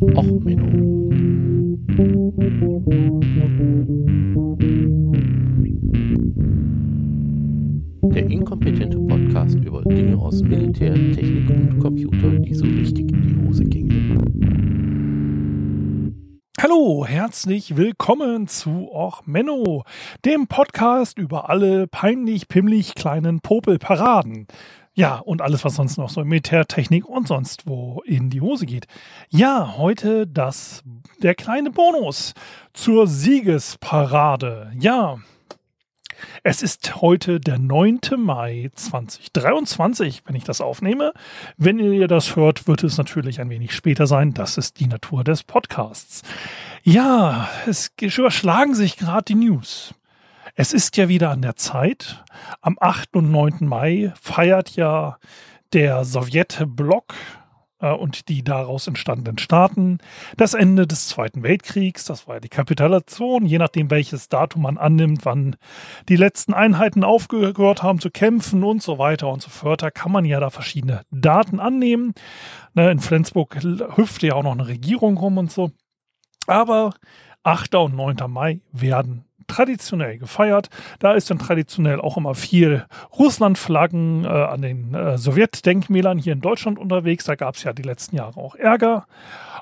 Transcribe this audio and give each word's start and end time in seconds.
Och, 0.00 0.24
Menno. 0.24 1.10
Der 8.14 8.30
inkompetente 8.30 8.98
Podcast 8.98 9.58
über 9.58 9.82
Dinge 9.82 10.16
aus 10.16 10.42
Militär, 10.42 10.94
Technik 10.94 11.50
und 11.50 11.78
Computer, 11.80 12.30
die 12.30 12.54
so 12.54 12.64
richtig 12.64 13.12
in 13.12 13.22
die 13.22 13.46
Hose 13.46 13.64
gingen. 13.64 14.00
Hallo, 16.58 17.04
herzlich 17.06 17.76
willkommen 17.76 18.46
zu 18.46 18.90
Och 18.90 19.26
Menno, 19.26 19.84
dem 20.24 20.46
Podcast 20.46 21.18
über 21.18 21.50
alle 21.50 21.86
peinlich 21.86 22.48
pimmlich 22.48 22.94
kleinen 22.94 23.40
Popelparaden. 23.40 24.46
Ja, 25.00 25.16
und 25.16 25.40
alles, 25.40 25.64
was 25.64 25.76
sonst 25.76 25.96
noch 25.96 26.10
so 26.10 26.22
Militärtechnik 26.22 27.08
und 27.08 27.26
sonst 27.26 27.66
wo 27.66 28.02
in 28.04 28.28
die 28.28 28.42
Hose 28.42 28.66
geht. 28.66 28.86
Ja, 29.30 29.78
heute 29.78 30.26
das, 30.26 30.84
der 31.22 31.34
kleine 31.34 31.70
Bonus 31.70 32.34
zur 32.74 33.06
Siegesparade. 33.06 34.70
Ja, 34.78 35.16
es 36.42 36.60
ist 36.60 37.00
heute 37.00 37.40
der 37.40 37.58
9. 37.58 38.00
Mai 38.18 38.70
2023, 38.74 40.24
wenn 40.26 40.34
ich 40.34 40.44
das 40.44 40.60
aufnehme. 40.60 41.14
Wenn 41.56 41.78
ihr 41.78 42.06
das 42.06 42.36
hört, 42.36 42.68
wird 42.68 42.84
es 42.84 42.98
natürlich 42.98 43.40
ein 43.40 43.48
wenig 43.48 43.72
später 43.72 44.06
sein. 44.06 44.34
Das 44.34 44.58
ist 44.58 44.80
die 44.80 44.86
Natur 44.86 45.24
des 45.24 45.44
Podcasts. 45.44 46.20
Ja, 46.82 47.48
es 47.66 47.90
überschlagen 47.98 48.74
sich 48.74 48.98
gerade 48.98 49.24
die 49.24 49.34
News. 49.34 49.94
Es 50.62 50.74
ist 50.74 50.98
ja 50.98 51.08
wieder 51.08 51.30
an 51.30 51.40
der 51.40 51.56
Zeit. 51.56 52.22
Am 52.60 52.76
8. 52.78 53.16
und 53.16 53.30
9. 53.30 53.66
Mai 53.66 54.12
feiert 54.20 54.76
ja 54.76 55.16
der 55.72 56.04
Sowjetblock 56.04 57.14
äh, 57.78 57.90
und 57.90 58.28
die 58.28 58.44
daraus 58.44 58.86
entstandenen 58.86 59.38
Staaten 59.38 60.00
das 60.36 60.52
Ende 60.52 60.86
des 60.86 61.08
Zweiten 61.08 61.42
Weltkriegs. 61.42 62.04
Das 62.04 62.28
war 62.28 62.34
ja 62.34 62.40
die 62.40 62.50
Kapitulation, 62.50 63.46
je 63.46 63.56
nachdem 63.56 63.90
welches 63.90 64.28
Datum 64.28 64.60
man 64.60 64.76
annimmt, 64.76 65.24
wann 65.24 65.56
die 66.10 66.16
letzten 66.16 66.52
Einheiten 66.52 67.04
aufgehört 67.04 67.82
haben 67.82 67.98
zu 67.98 68.10
kämpfen 68.10 68.62
und 68.62 68.82
so 68.82 68.98
weiter 68.98 69.28
und 69.28 69.40
so 69.40 69.48
fort. 69.48 69.80
Da 69.80 69.90
kann 69.90 70.12
man 70.12 70.26
ja 70.26 70.40
da 70.40 70.50
verschiedene 70.50 71.06
Daten 71.10 71.58
annehmen. 71.58 72.12
Ne, 72.74 72.90
in 72.90 73.00
Flensburg 73.00 73.56
hüpfte 73.96 74.26
ja 74.26 74.34
auch 74.34 74.42
noch 74.42 74.52
eine 74.52 74.68
Regierung 74.68 75.16
rum 75.16 75.38
und 75.38 75.50
so. 75.50 75.70
Aber 76.46 76.92
8. 77.44 77.74
und 77.76 77.96
9. 77.96 78.16
Mai 78.28 78.60
werden 78.72 79.24
traditionell 79.50 80.18
gefeiert. 80.18 80.68
Da 80.98 81.12
ist 81.12 81.30
dann 81.30 81.38
traditionell 81.38 82.00
auch 82.00 82.16
immer 82.16 82.34
viel 82.34 82.86
Russlandflaggen 83.18 84.24
äh, 84.24 84.28
an 84.28 84.62
den 84.62 84.94
äh, 84.94 85.18
Sowjetdenkmälern 85.18 86.18
hier 86.18 86.32
in 86.32 86.40
Deutschland 86.40 86.78
unterwegs. 86.78 87.24
Da 87.24 87.34
gab 87.34 87.56
es 87.56 87.64
ja 87.64 87.72
die 87.72 87.82
letzten 87.82 88.16
Jahre 88.16 88.40
auch 88.40 88.54
Ärger. 88.54 89.06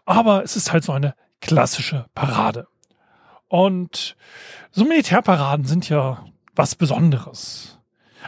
Aber 0.05 0.45
es 0.45 0.57
ist 0.57 0.73
halt 0.73 0.85
so 0.85 0.93
eine 0.93 1.15
klassische 1.41 2.07
Parade. 2.15 2.67
Und 3.49 4.17
so 4.71 4.85
Militärparaden 4.85 5.65
sind 5.65 5.89
ja 5.89 6.25
was 6.55 6.75
Besonderes. 6.75 7.79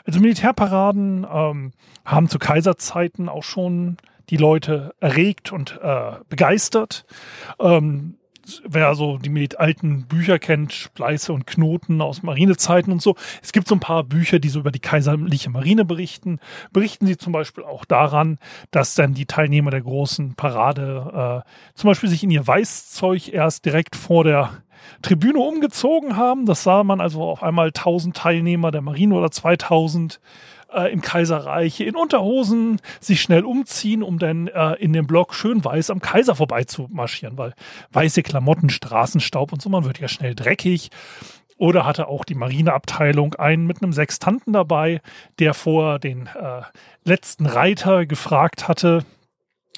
Also 0.07 0.21
Militärparaden 0.21 1.27
ähm, 1.31 1.73
haben 2.05 2.29
zu 2.29 2.39
Kaiserzeiten 2.39 3.29
auch 3.29 3.43
schon 3.43 3.99
die 4.31 4.37
Leute 4.37 4.95
erregt 5.01 5.53
und 5.53 5.79
äh, 5.83 6.13
begeistert. 6.29 7.05
Ähm, 7.59 8.17
wer 8.67 8.95
so 8.95 9.19
die 9.19 9.57
alten 9.57 10.07
Bücher 10.07 10.39
kennt, 10.39 10.73
Spleiße 10.73 11.33
und 11.33 11.47
Knoten 11.47 12.01
aus 12.01 12.23
Marinezeiten 12.23 12.93
und 12.93 13.03
so. 13.03 13.17
Es 13.43 13.53
gibt 13.53 13.69
so 13.69 13.75
ein 13.75 13.81
paar 13.81 14.05
Bücher, 14.05 14.39
die 14.39 14.49
so 14.49 14.61
über 14.61 14.71
die 14.71 14.81
kaiserliche 14.81 15.51
Marine 15.51 15.85
berichten. 15.85 16.41
Berichten 16.73 17.07
sie 17.07 17.17
zum 17.17 17.33
Beispiel 17.33 17.65
auch 17.65 17.85
daran, 17.85 18.39
dass 18.71 18.95
dann 18.95 19.15
die 19.15 19.27
Teilnehmer 19.27 19.71
der 19.71 19.83
großen 19.83 20.35
Parade 20.35 21.45
äh, 21.45 21.79
zum 21.79 21.89
Beispiel 21.89 22.09
sich 22.09 22.23
in 22.23 22.31
ihr 22.31 22.47
Weißzeug 22.47 23.33
erst 23.33 23.65
direkt 23.65 23.97
vor 23.97 24.25
der 24.25 24.51
Tribüne 25.03 25.39
umgezogen 25.39 26.17
haben. 26.17 26.47
Das 26.47 26.63
sah 26.63 26.85
man 26.85 27.01
also 27.01 27.23
auf 27.23 27.43
einmal 27.43 27.69
1000 27.69 28.17
Teilnehmer 28.17 28.71
der 28.71 28.83
Marine 28.83 29.15
oder 29.15 29.31
2000 29.31 30.21
äh, 30.73 30.93
im 30.93 31.01
Kaiserreich 31.01 31.81
in 31.81 31.97
Unterhosen 31.97 32.81
sich 33.01 33.21
schnell 33.21 33.45
umziehen, 33.45 34.03
um 34.03 34.19
dann 34.19 34.49
äh, 34.49 34.75
in 34.75 34.93
dem 34.93 35.07
Block 35.07 35.35
schön 35.35 35.65
weiß 35.65 35.91
am 35.91 36.01
Kaiser 36.01 36.35
vorbei 36.35 36.65
zu 36.65 36.89
marschieren, 36.91 37.39
weil 37.39 37.55
weiße 37.93 38.23
Klamotten, 38.23 38.71
Straßenstaub 38.71 39.53
und 39.53 39.63
so, 39.63 39.69
man 39.69 39.85
wird 39.85 39.99
ja 39.99 40.09
schnell 40.09 40.35
dreckig. 40.35 40.91
Oder 41.57 41.85
hatte 41.85 42.09
auch 42.09 42.25
die 42.25 42.35
Marineabteilung 42.35 43.35
einen 43.35 43.67
mit 43.67 43.83
einem 43.83 43.93
Sextanten 43.93 44.55
dabei, 44.55 45.03
der 45.39 45.53
vor 45.53 45.99
den 45.99 46.27
äh, 46.27 46.63
letzten 47.05 47.45
Reiter 47.45 48.07
gefragt 48.07 48.67
hatte, 48.67 49.05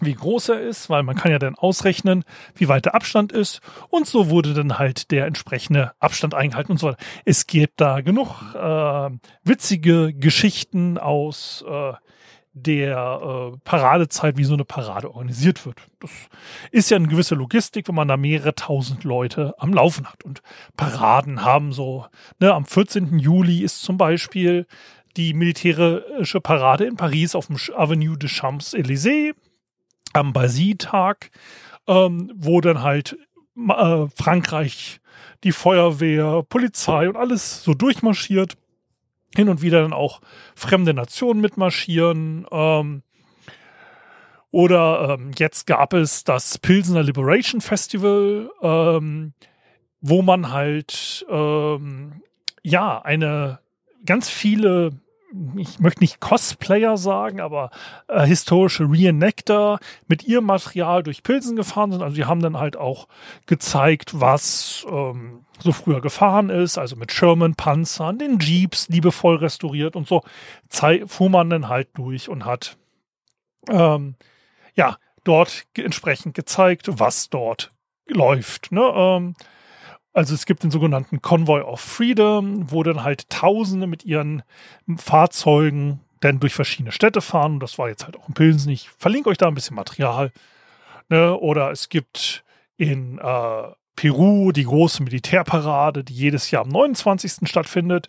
wie 0.00 0.14
groß 0.14 0.50
er 0.50 0.60
ist, 0.60 0.90
weil 0.90 1.02
man 1.02 1.16
kann 1.16 1.30
ja 1.30 1.38
dann 1.38 1.54
ausrechnen, 1.54 2.24
wie 2.54 2.68
weit 2.68 2.86
der 2.86 2.94
Abstand 2.94 3.32
ist. 3.32 3.60
Und 3.88 4.06
so 4.06 4.30
wurde 4.30 4.54
dann 4.54 4.78
halt 4.78 5.10
der 5.10 5.26
entsprechende 5.26 5.92
Abstand 6.00 6.34
eingehalten 6.34 6.72
und 6.72 6.78
so 6.78 6.88
weiter. 6.88 7.02
Es 7.24 7.46
gibt 7.46 7.80
da 7.80 8.00
genug 8.00 8.54
äh, 8.54 9.10
witzige 9.44 10.12
Geschichten 10.14 10.98
aus 10.98 11.64
äh, 11.68 11.92
der 12.54 13.52
äh, 13.54 13.58
Paradezeit, 13.64 14.36
wie 14.36 14.44
so 14.44 14.54
eine 14.54 14.64
Parade 14.64 15.10
organisiert 15.10 15.64
wird. 15.64 15.80
Das 16.00 16.10
ist 16.70 16.90
ja 16.90 16.96
eine 16.96 17.08
gewisse 17.08 17.34
Logistik, 17.34 17.88
wenn 17.88 17.94
man 17.94 18.08
da 18.08 18.16
mehrere 18.16 18.54
tausend 18.54 19.04
Leute 19.04 19.54
am 19.58 19.72
Laufen 19.72 20.06
hat. 20.06 20.22
Und 20.24 20.42
Paraden 20.76 21.44
haben 21.44 21.72
so, 21.72 22.06
ne, 22.40 22.52
am 22.52 22.66
14. 22.66 23.18
Juli 23.18 23.62
ist 23.62 23.82
zum 23.82 23.96
Beispiel 23.96 24.66
die 25.16 25.34
militärische 25.34 26.40
Parade 26.40 26.84
in 26.84 26.96
Paris 26.96 27.34
auf 27.34 27.46
dem 27.46 27.56
Avenue 27.74 28.16
des 28.16 28.30
Champs-Élysées 28.30 29.34
am 30.12 30.32
Basile-Tag, 30.32 31.30
ähm, 31.86 32.32
wo 32.34 32.60
dann 32.60 32.82
halt 32.82 33.16
äh, 33.56 34.06
Frankreich, 34.14 35.00
die 35.44 35.52
Feuerwehr, 35.52 36.42
Polizei 36.48 37.08
und 37.08 37.16
alles 37.16 37.64
so 37.64 37.74
durchmarschiert. 37.74 38.56
Hin 39.34 39.48
und 39.48 39.62
wieder 39.62 39.80
dann 39.80 39.94
auch 39.94 40.20
fremde 40.54 40.92
Nationen 40.92 41.40
mitmarschieren. 41.40 42.46
Ähm, 42.50 43.02
oder 44.50 45.16
ähm, 45.18 45.30
jetzt 45.38 45.66
gab 45.66 45.94
es 45.94 46.24
das 46.24 46.58
Pilsener 46.58 47.02
Liberation 47.02 47.62
Festival, 47.62 48.50
ähm, 48.60 49.32
wo 50.02 50.20
man 50.20 50.52
halt 50.52 51.24
ähm, 51.30 52.20
ja 52.62 53.00
eine 53.00 53.60
ganz 54.04 54.28
viele 54.28 54.90
ich 55.56 55.78
möchte 55.78 56.00
nicht 56.00 56.20
Cosplayer 56.20 56.96
sagen, 56.96 57.40
aber 57.40 57.70
äh, 58.08 58.26
historische 58.26 58.84
Reenactor 58.84 59.78
mit 60.06 60.24
ihrem 60.24 60.44
Material 60.44 61.02
durch 61.02 61.22
Pilsen 61.22 61.56
gefahren 61.56 61.92
sind. 61.92 62.02
Also 62.02 62.16
die 62.16 62.24
haben 62.24 62.40
dann 62.40 62.58
halt 62.58 62.76
auch 62.76 63.08
gezeigt, 63.46 64.20
was 64.20 64.86
ähm, 64.90 65.44
so 65.58 65.72
früher 65.72 66.00
gefahren 66.00 66.50
ist, 66.50 66.78
also 66.78 66.96
mit 66.96 67.12
Sherman-Panzern, 67.12 68.18
den 68.18 68.38
Jeeps 68.38 68.88
liebevoll 68.88 69.36
restauriert 69.36 69.96
und 69.96 70.06
so 70.06 70.22
fuhr 70.68 71.30
man 71.30 71.50
dann 71.50 71.68
halt 71.68 71.88
durch 71.94 72.28
und 72.28 72.44
hat 72.44 72.76
ähm, 73.68 74.16
ja 74.74 74.96
dort 75.24 75.64
entsprechend 75.76 76.34
gezeigt, 76.34 76.88
was 76.88 77.30
dort 77.30 77.70
läuft. 78.06 78.72
Ne? 78.72 78.82
Ähm, 78.94 79.34
also 80.12 80.34
es 80.34 80.46
gibt 80.46 80.62
den 80.62 80.70
sogenannten 80.70 81.22
Convoy 81.22 81.62
of 81.62 81.80
Freedom, 81.80 82.70
wo 82.70 82.82
dann 82.82 83.02
halt 83.02 83.30
Tausende 83.30 83.86
mit 83.86 84.04
ihren 84.04 84.42
Fahrzeugen 84.96 86.00
dann 86.20 86.38
durch 86.38 86.54
verschiedene 86.54 86.92
Städte 86.92 87.20
fahren. 87.20 87.60
das 87.60 87.78
war 87.78 87.88
jetzt 87.88 88.04
halt 88.04 88.16
auch 88.16 88.28
in 88.28 88.34
Pilsen. 88.34 88.70
Ich 88.70 88.90
verlinke 88.90 89.30
euch 89.30 89.38
da 89.38 89.48
ein 89.48 89.54
bisschen 89.54 89.76
Material. 89.76 90.30
Ne? 91.08 91.36
Oder 91.36 91.70
es 91.70 91.88
gibt 91.88 92.44
in 92.76 93.18
äh, 93.18 93.62
Peru 93.96 94.52
die 94.52 94.64
große 94.64 95.02
Militärparade, 95.02 96.04
die 96.04 96.14
jedes 96.14 96.50
Jahr 96.50 96.62
am 96.62 96.68
29. 96.68 97.48
stattfindet. 97.48 98.08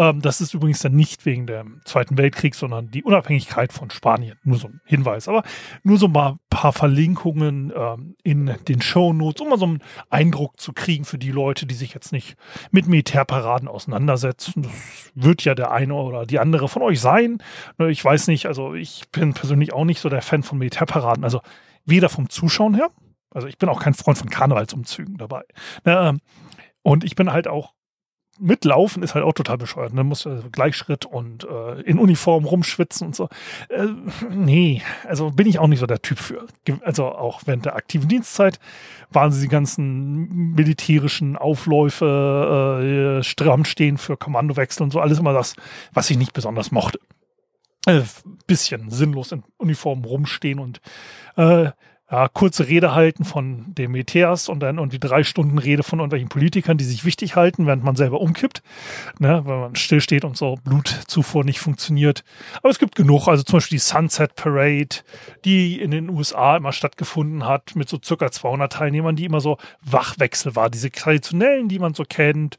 Ähm, 0.00 0.22
das 0.22 0.40
ist 0.40 0.54
übrigens 0.54 0.80
dann 0.80 0.94
nicht 0.96 1.26
wegen 1.26 1.46
dem 1.46 1.82
Zweiten 1.84 2.16
Weltkrieg, 2.16 2.54
sondern 2.54 2.90
die 2.90 3.04
Unabhängigkeit 3.04 3.70
von 3.70 3.90
Spanien. 3.90 4.38
Nur 4.42 4.56
so 4.56 4.68
ein 4.68 4.80
Hinweis. 4.86 5.28
Aber 5.28 5.42
nur 5.82 5.98
so 5.98 6.08
mal 6.08 6.30
ein 6.30 6.38
paar 6.48 6.72
Verlinkungen 6.72 7.70
ähm, 7.76 8.16
in 8.22 8.56
den 8.66 8.80
Show 8.80 9.12
Notes, 9.12 9.42
um 9.42 9.50
mal 9.50 9.58
so 9.58 9.66
einen 9.66 9.82
Eindruck 10.08 10.58
zu 10.58 10.72
kriegen 10.72 11.04
für 11.04 11.18
die 11.18 11.30
Leute, 11.30 11.66
die 11.66 11.74
sich 11.74 11.92
jetzt 11.92 12.12
nicht 12.12 12.36
mit 12.70 12.88
Militärparaden 12.88 13.68
auseinandersetzen. 13.68 14.62
Das 14.62 14.72
wird 15.14 15.44
ja 15.44 15.54
der 15.54 15.70
eine 15.70 15.92
oder 15.92 16.24
die 16.24 16.38
andere 16.38 16.68
von 16.68 16.80
euch 16.80 16.98
sein. 16.98 17.36
Ne, 17.76 17.90
ich 17.90 18.02
weiß 18.02 18.28
nicht, 18.28 18.46
also 18.46 18.72
ich 18.72 19.02
bin 19.12 19.34
persönlich 19.34 19.74
auch 19.74 19.84
nicht 19.84 20.00
so 20.00 20.08
der 20.08 20.22
Fan 20.22 20.42
von 20.42 20.56
Militärparaden. 20.56 21.24
Also 21.24 21.42
weder 21.84 22.08
vom 22.08 22.30
Zuschauen 22.30 22.74
her, 22.74 22.88
also 23.30 23.48
ich 23.48 23.58
bin 23.58 23.68
auch 23.68 23.80
kein 23.80 23.92
Freund 23.92 24.16
von 24.16 24.30
Karnevalsumzügen 24.30 25.18
dabei. 25.18 25.42
Ne, 25.84 26.08
ähm, 26.08 26.20
und 26.82 27.04
ich 27.04 27.16
bin 27.16 27.30
halt 27.30 27.48
auch 27.48 27.74
mitlaufen 28.40 29.02
ist 29.02 29.14
halt 29.14 29.24
auch 29.24 29.32
total 29.32 29.58
bescheuert. 29.58 29.92
Ne? 29.92 30.02
Muss 30.02 30.26
also 30.26 30.48
Gleichschritt 30.50 31.04
und 31.04 31.44
äh, 31.44 31.80
in 31.82 31.98
Uniform 31.98 32.44
rumschwitzen 32.44 33.06
und 33.06 33.16
so. 33.16 33.28
Äh, 33.68 33.86
nee, 34.30 34.82
also 35.06 35.30
bin 35.30 35.46
ich 35.46 35.58
auch 35.58 35.66
nicht 35.66 35.80
so 35.80 35.86
der 35.86 36.02
Typ 36.02 36.18
für. 36.18 36.46
Also 36.82 37.06
auch 37.06 37.42
während 37.46 37.66
der 37.66 37.76
aktiven 37.76 38.08
Dienstzeit 38.08 38.58
waren 39.10 39.32
sie 39.32 39.42
die 39.42 39.48
ganzen 39.48 40.54
militärischen 40.54 41.36
Aufläufe, 41.36 43.20
äh, 43.20 43.22
stramm 43.22 43.64
stehen 43.64 43.98
für 43.98 44.16
Kommandowechsel 44.16 44.82
und 44.82 44.92
so, 44.92 45.00
alles 45.00 45.18
immer 45.18 45.32
das, 45.32 45.54
was 45.92 46.10
ich 46.10 46.16
nicht 46.16 46.32
besonders 46.32 46.70
mochte. 46.70 46.98
Äh, 47.86 48.02
bisschen 48.46 48.90
sinnlos 48.90 49.32
in 49.32 49.42
Uniform 49.56 50.04
rumstehen 50.04 50.58
und 50.58 50.80
äh, 51.36 51.70
ja, 52.10 52.28
kurze 52.28 52.66
Rede 52.66 52.94
halten 52.94 53.24
von 53.24 53.72
den 53.74 53.92
Militärs 53.92 54.48
und 54.48 54.60
dann 54.60 54.88
die 54.88 54.98
drei 54.98 55.22
Stunden 55.22 55.58
Rede 55.58 55.84
von 55.84 56.00
irgendwelchen 56.00 56.28
Politikern, 56.28 56.76
die 56.76 56.84
sich 56.84 57.04
wichtig 57.04 57.36
halten, 57.36 57.66
während 57.66 57.84
man 57.84 57.94
selber 57.94 58.20
umkippt, 58.20 58.62
ne, 59.20 59.42
wenn 59.44 59.60
man 59.60 59.76
stillsteht 59.76 60.24
und 60.24 60.36
so 60.36 60.56
Blutzufuhr 60.64 61.44
nicht 61.44 61.60
funktioniert. 61.60 62.24
Aber 62.58 62.70
es 62.70 62.80
gibt 62.80 62.96
genug, 62.96 63.28
also 63.28 63.44
zum 63.44 63.58
Beispiel 63.58 63.76
die 63.76 63.82
Sunset 63.84 64.34
Parade, 64.34 64.96
die 65.44 65.80
in 65.80 65.92
den 65.92 66.10
USA 66.10 66.56
immer 66.56 66.72
stattgefunden 66.72 67.46
hat, 67.46 67.76
mit 67.76 67.88
so 67.88 67.98
circa 68.02 68.32
200 68.32 68.72
Teilnehmern, 68.72 69.14
die 69.14 69.24
immer 69.24 69.40
so 69.40 69.58
Wachwechsel 69.82 70.56
war, 70.56 70.68
diese 70.68 70.90
traditionellen, 70.90 71.68
die 71.68 71.78
man 71.78 71.94
so 71.94 72.02
kennt. 72.02 72.56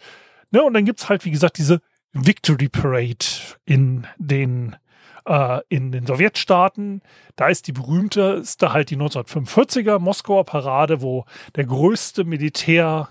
Ne, 0.51 0.63
und 0.63 0.73
dann 0.73 0.85
gibt's 0.85 1.09
halt, 1.09 1.25
wie 1.25 1.31
gesagt, 1.31 1.57
diese 1.57 1.81
Victory 2.13 2.69
Parade 2.69 3.25
in 3.65 4.07
den 4.17 4.77
äh, 5.25 5.59
in 5.69 5.91
den 5.91 6.05
Sowjetstaaten. 6.05 7.01
Da 7.35 7.47
ist 7.47 7.67
die 7.67 7.71
berühmteste 7.71 8.73
halt 8.73 8.89
die 8.89 8.97
1945er 8.97 9.99
Moskauer 9.99 10.45
Parade, 10.45 11.01
wo 11.01 11.25
der 11.55 11.65
größte 11.65 12.23
Militär, 12.23 13.09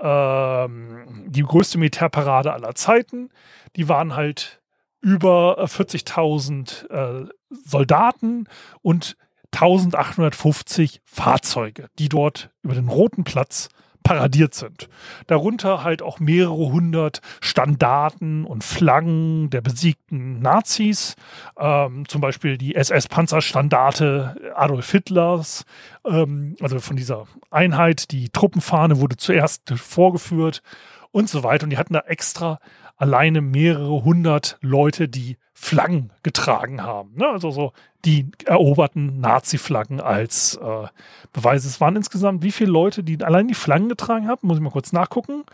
ähm, 0.00 1.24
die 1.26 1.42
größte 1.42 1.78
Militärparade 1.78 2.52
aller 2.52 2.74
Zeiten, 2.74 3.30
die 3.76 3.88
waren 3.88 4.14
halt 4.14 4.60
über 5.00 5.64
40.000 5.64 6.88
äh, 6.90 7.28
Soldaten 7.50 8.46
und 8.82 9.16
1850 9.52 11.02
Fahrzeuge, 11.04 11.88
die 11.98 12.08
dort 12.08 12.50
über 12.62 12.74
den 12.74 12.88
Roten 12.88 13.24
Platz 13.24 13.68
paradiert 14.02 14.54
sind. 14.54 14.88
Darunter 15.26 15.82
halt 15.82 16.02
auch 16.02 16.20
mehrere 16.20 16.72
hundert 16.72 17.20
Standarten 17.40 18.44
und 18.44 18.64
Flaggen 18.64 19.50
der 19.50 19.60
besiegten 19.60 20.40
Nazis, 20.40 21.16
ähm, 21.58 22.08
zum 22.08 22.20
Beispiel 22.20 22.58
die 22.58 22.74
SS-Panzerstandarte 22.74 24.52
Adolf 24.54 24.90
Hitlers, 24.90 25.64
ähm, 26.04 26.56
also 26.60 26.78
von 26.80 26.96
dieser 26.96 27.26
Einheit. 27.50 28.10
Die 28.10 28.28
Truppenfahne 28.28 29.00
wurde 29.00 29.16
zuerst 29.16 29.70
vorgeführt 29.76 30.62
und 31.12 31.28
so 31.28 31.44
weiter. 31.44 31.64
Und 31.64 31.70
die 31.70 31.78
hatten 31.78 31.94
da 31.94 32.00
extra 32.00 32.58
alleine 32.96 33.40
mehrere 33.40 34.04
hundert 34.04 34.58
Leute, 34.60 35.08
die 35.08 35.38
Flaggen 35.54 36.10
getragen 36.22 36.82
haben. 36.82 37.14
Ne? 37.14 37.28
Also 37.28 37.50
so 37.50 37.72
die 38.04 38.30
eroberten 38.46 39.20
Nazi-Flaggen 39.20 40.00
als 40.00 40.56
äh, 40.56 40.88
Beweise. 41.32 41.68
Es 41.68 41.80
waren 41.80 41.94
insgesamt 41.94 42.42
wie 42.42 42.50
viele 42.50 42.72
Leute, 42.72 43.04
die 43.04 43.22
allein 43.22 43.46
die 43.46 43.54
Flaggen 43.54 43.88
getragen 43.88 44.26
haben? 44.26 44.46
Muss 44.46 44.56
ich 44.56 44.62
mal 44.62 44.70
kurz 44.70 44.92
nachgucken. 44.92 45.44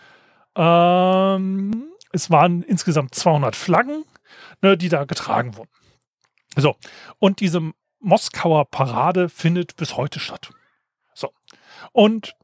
Ähm, 0.56 1.88
es 2.12 2.30
waren 2.30 2.62
insgesamt 2.62 3.14
200 3.14 3.54
Flaggen, 3.54 4.04
ne, 4.62 4.76
die 4.78 4.88
da 4.88 5.04
getragen 5.04 5.56
wurden. 5.56 5.70
So, 6.56 6.76
und 7.18 7.40
diese 7.40 7.72
Moskauer 8.00 8.64
Parade 8.64 9.28
findet 9.28 9.76
bis 9.76 9.96
heute 9.96 10.20
statt. 10.20 10.50
So, 11.14 11.32
und 11.92 12.34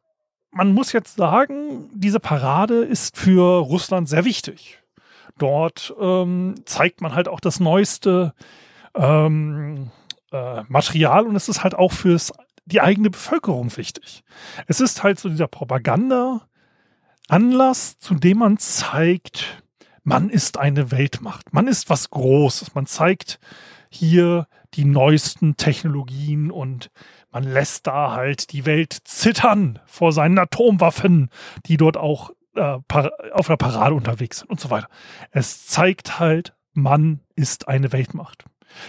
man 0.55 0.73
muss 0.73 0.93
jetzt 0.93 1.17
sagen, 1.17 1.91
diese 1.93 2.21
Parade 2.21 2.85
ist 2.85 3.17
für 3.17 3.59
Russland 3.59 4.09
sehr 4.09 4.25
wichtig. 4.25 4.79
Dort 5.37 5.93
ähm, 6.01 6.55
zeigt 6.65 7.01
man 7.01 7.13
halt 7.15 7.27
auch 7.29 7.41
das 7.41 7.59
neueste 7.59 8.33
ähm, 8.95 9.91
äh, 10.31 10.63
Material 10.69 11.27
und 11.27 11.35
es 11.35 11.49
ist 11.49 11.65
halt 11.65 11.75
auch 11.75 11.91
fürs 11.93 12.33
die 12.67 12.81
eigene 12.81 13.11
Bevölkerung 13.11 13.77
wichtig. 13.77 14.25
Es 14.67 14.81
ist 14.81 15.03
halt 15.03 15.21
so 15.21 15.29
dieser 15.29 15.49
Propaganda-Anlass, 15.49 17.99
zu 17.99 18.15
dem 18.15 18.39
man 18.39 18.57
zeigt, 18.57 19.63
man 20.03 20.31
ist 20.31 20.57
eine 20.57 20.91
Weltmacht, 20.91 21.53
man 21.53 21.69
ist 21.69 21.91
was 21.91 22.09
Großes, 22.11 22.75
man 22.75 22.87
zeigt 22.87 23.39
hier 23.91 24.47
die 24.75 24.87
neuesten 24.87 25.57
Technologien 25.57 26.51
und 26.51 26.91
man 27.35 27.43
lässt 27.43 27.89
da 27.89 28.13
halt 28.13 28.53
die 28.53 28.65
Welt 28.65 28.97
zittern 29.05 29.81
vor 29.87 30.13
seinen 30.13 30.39
Atomwaffen, 30.39 31.31
die 31.67 31.77
dort 31.77 31.97
auch 31.97 32.31
äh, 32.55 32.79
auf 33.33 33.49
der 33.49 33.57
Parade 33.57 33.95
unterwegs 33.95 34.39
sind 34.39 34.51
und 34.51 34.61
so 34.61 34.71
weiter. 34.71 34.89
Es 35.33 35.67
zeigt 35.67 36.21
halt, 36.21 36.55
man 36.73 37.21
ist 37.35 37.67
eine 37.67 37.93
Weltmacht. 37.93 38.45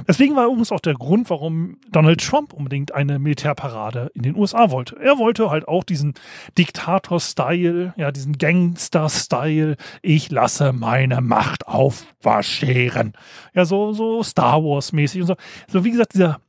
Deswegen 0.07 0.35
war 0.35 0.45
übrigens 0.45 0.71
auch 0.71 0.79
der 0.79 0.93
Grund, 0.93 1.29
warum 1.29 1.77
Donald 1.91 2.23
Trump 2.23 2.53
unbedingt 2.53 2.93
eine 2.93 3.19
Militärparade 3.19 4.11
in 4.13 4.23
den 4.23 4.35
USA 4.35 4.71
wollte. 4.71 4.97
Er 4.99 5.17
wollte 5.17 5.49
halt 5.49 5.67
auch 5.67 5.83
diesen 5.83 6.13
Diktator-Style, 6.57 7.93
ja, 7.97 8.11
diesen 8.11 8.37
Gangster-Style, 8.37 9.75
ich 10.01 10.31
lasse 10.31 10.73
meine 10.73 11.21
Macht 11.21 11.67
aufwascheren. 11.67 13.13
Ja, 13.53 13.65
so, 13.65 13.93
so 13.93 14.23
Star 14.23 14.63
Wars-mäßig 14.63 15.21
und 15.21 15.27
so. 15.27 15.35
So, 15.67 15.83
wie 15.83 15.91
gesagt, 15.91 16.13
dieser 16.13 16.39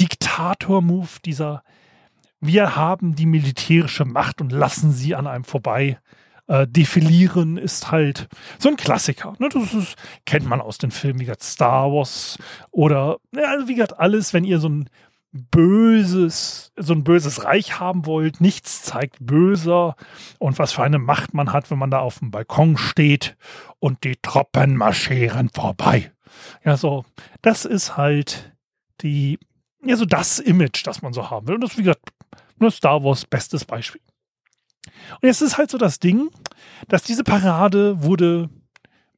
Diktator-Move, 0.00 1.08
dieser, 1.24 1.62
wir 2.40 2.76
haben 2.76 3.14
die 3.14 3.26
militärische 3.26 4.04
Macht 4.04 4.40
und 4.40 4.52
lassen 4.52 4.92
sie 4.92 5.14
an 5.14 5.26
einem 5.26 5.44
vorbei 5.44 5.98
äh, 6.46 6.66
defilieren 6.66 7.56
ist 7.56 7.90
halt 7.90 8.28
so 8.58 8.68
ein 8.68 8.76
Klassiker. 8.76 9.34
Ne? 9.38 9.48
Das 9.48 9.72
ist, 9.72 9.96
kennt 10.26 10.46
man 10.46 10.60
aus 10.60 10.78
den 10.78 10.90
Filmen 10.90 11.20
wie 11.20 11.24
gesagt 11.24 11.42
Star 11.42 11.90
Wars 11.90 12.38
oder 12.70 13.16
ja, 13.34 13.44
also 13.48 13.68
wie 13.68 13.74
gesagt 13.74 13.98
alles, 13.98 14.34
wenn 14.34 14.44
ihr 14.44 14.58
so 14.58 14.68
ein 14.68 14.90
böses, 15.32 16.72
so 16.76 16.92
ein 16.94 17.02
böses 17.02 17.44
Reich 17.44 17.80
haben 17.80 18.06
wollt, 18.06 18.40
nichts 18.40 18.82
zeigt 18.82 19.16
böser 19.20 19.96
und 20.38 20.58
was 20.58 20.72
für 20.72 20.84
eine 20.84 20.98
Macht 20.98 21.34
man 21.34 21.52
hat, 21.52 21.70
wenn 21.70 21.78
man 21.78 21.90
da 21.90 21.98
auf 21.98 22.20
dem 22.20 22.30
Balkon 22.30 22.76
steht 22.76 23.36
und 23.80 24.04
die 24.04 24.16
Truppen 24.22 24.76
marschieren 24.76 25.48
vorbei. 25.48 26.12
Ja, 26.64 26.76
so, 26.76 27.04
das 27.42 27.64
ist 27.64 27.96
halt 27.96 28.54
die, 29.00 29.38
ja, 29.88 29.96
so 29.96 30.04
das 30.04 30.38
Image, 30.38 30.86
das 30.86 31.02
man 31.02 31.12
so 31.12 31.30
haben 31.30 31.46
will. 31.46 31.56
Und 31.56 31.62
das 31.62 31.72
ist, 31.72 31.78
wie 31.78 31.82
gesagt, 31.82 32.02
nur 32.58 32.70
Star 32.70 33.02
Wars 33.02 33.24
bestes 33.24 33.64
Beispiel. 33.64 34.00
Und 35.20 35.26
jetzt 35.26 35.42
ist 35.42 35.58
halt 35.58 35.70
so 35.70 35.78
das 35.78 35.98
Ding, 35.98 36.30
dass 36.88 37.02
diese 37.02 37.24
Parade 37.24 38.02
wurde 38.02 38.48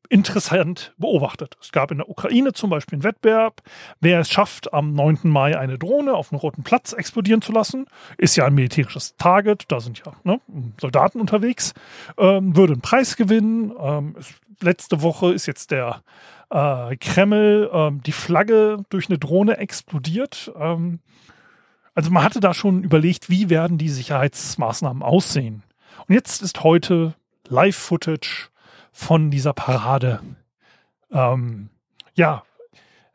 interessant 0.09 0.95
beobachtet. 0.99 1.57
Es 1.61 1.73
gab 1.73 1.91
in 1.91 1.99
der 1.99 2.09
Ukraine 2.09 2.53
zum 2.53 2.71
Beispiel 2.71 2.97
einen 2.97 3.05
Wettbewerb, 3.05 3.63
wer 4.01 4.21
es 4.21 4.31
schafft, 4.31 4.73
am 4.73 4.93
9. 4.93 5.21
Mai 5.25 5.59
eine 5.59 5.79
Drohne 5.79 6.15
auf 6.15 6.33
einem 6.33 6.41
roten 6.41 6.63
Platz 6.63 6.93
explodieren 6.93 7.43
zu 7.43 7.53
lassen, 7.53 7.87
ist 8.19 8.37
ja 8.37 8.47
ein 8.47 8.55
militärisches 8.55 9.17
Target, 9.17 9.65
da 9.69 9.81
sind 9.81 10.03
ja 10.05 10.13
ne, 10.25 10.41
Soldaten 10.81 11.21
unterwegs, 11.21 11.75
ähm, 12.19 12.57
würde 12.57 12.75
einen 12.75 12.83
Preis 12.83 13.17
gewinnen. 13.17 13.73
Ähm, 13.79 14.17
es, 14.19 14.35
letzte 14.61 15.03
Woche 15.03 15.33
ist 15.33 15.47
jetzt 15.47 15.71
der 15.71 16.03
äh, 16.51 16.97
Kreml 16.97 17.71
ähm, 17.73 18.03
die 18.03 18.13
Flagge 18.13 18.79
durch 18.89 19.09
eine 19.09 19.19
Drohne 19.19 19.59
explodiert. 19.59 20.53
Ähm, 20.59 21.01
also 21.95 22.11
man 22.11 22.23
hatte 22.23 22.41
da 22.41 22.55
schon 22.55 22.83
überlegt, 22.83 23.31
wie 23.31 23.49
werden 23.51 23.79
die 23.79 23.89
Sicherheitsmaßnahmen 23.89 25.03
aussehen. 25.03 25.63
Und 26.07 26.15
jetzt 26.15 26.43
ist 26.43 26.63
heute 26.63 27.15
Live-Footage 27.49 28.51
von 28.97 29.31
dieser 29.31 29.53
Parade 29.53 30.21
ähm, 31.13 31.69
ja 32.15 32.45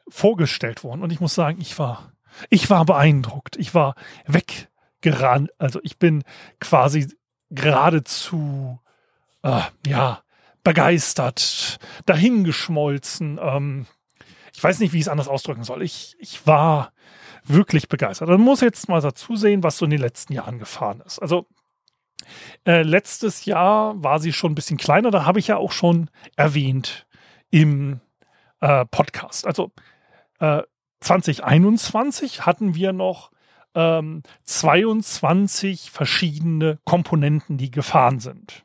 vorgestellt 0.08 0.84
worden. 0.84 1.02
Und 1.02 1.12
ich 1.12 1.20
muss 1.20 1.34
sagen, 1.34 1.60
ich 1.60 1.80
war, 1.80 2.14
ich 2.52 2.70
war 2.70 2.86
beeindruckt. 2.86 3.58
Ich 3.58 3.74
war 3.74 3.96
weggerannt. 4.28 5.50
Also 5.58 5.80
ich 5.82 5.98
bin 5.98 6.24
quasi 6.60 7.12
geradezu 7.50 8.80
äh, 9.42 9.62
ja 9.88 10.22
begeistert, 10.64 11.80
dahingeschmolzen. 12.06 13.40
Ähm, 13.42 13.88
ich 14.54 14.64
weiß 14.64 14.80
nicht, 14.80 14.94
wie 14.94 14.98
ich 14.98 15.06
es 15.06 15.10
anders 15.10 15.28
ausdrücken 15.28 15.64
soll. 15.64 15.82
Ich, 15.82 16.16
ich 16.20 16.46
war 16.46 16.94
wirklich 17.44 17.90
begeistert. 17.90 18.30
Man 18.30 18.40
muss 18.40 18.62
jetzt 18.62 18.88
mal 18.88 19.02
dazu 19.02 19.36
sehen, 19.36 19.64
was 19.64 19.78
so 19.78 19.86
in 19.86 19.92
den 19.92 20.02
letzten 20.02 20.34
Jahren 20.34 20.60
gefahren 20.60 21.02
ist. 21.04 21.18
Also 21.18 21.48
äh, 22.66 22.82
letztes 22.84 23.46
Jahr 23.46 24.02
war 24.04 24.20
sie 24.20 24.34
schon 24.34 24.52
ein 24.52 24.56
bisschen 24.56 24.78
kleiner, 24.78 25.12
da 25.12 25.26
habe 25.26 25.40
ich 25.40 25.48
ja 25.48 25.58
auch 25.58 25.72
schon 25.72 26.10
erwähnt 26.36 27.08
im 27.50 28.00
äh, 28.60 28.86
Podcast. 28.86 29.46
Also 29.46 29.72
äh, 30.40 30.62
2021 31.02 32.46
hatten 32.46 32.76
wir 32.76 32.94
noch 32.94 33.32
ähm, 33.76 34.24
22 34.44 35.92
verschiedene 35.92 36.80
Komponenten, 36.86 37.58
die 37.58 37.72
gefahren 37.72 38.20
sind. 38.20 38.64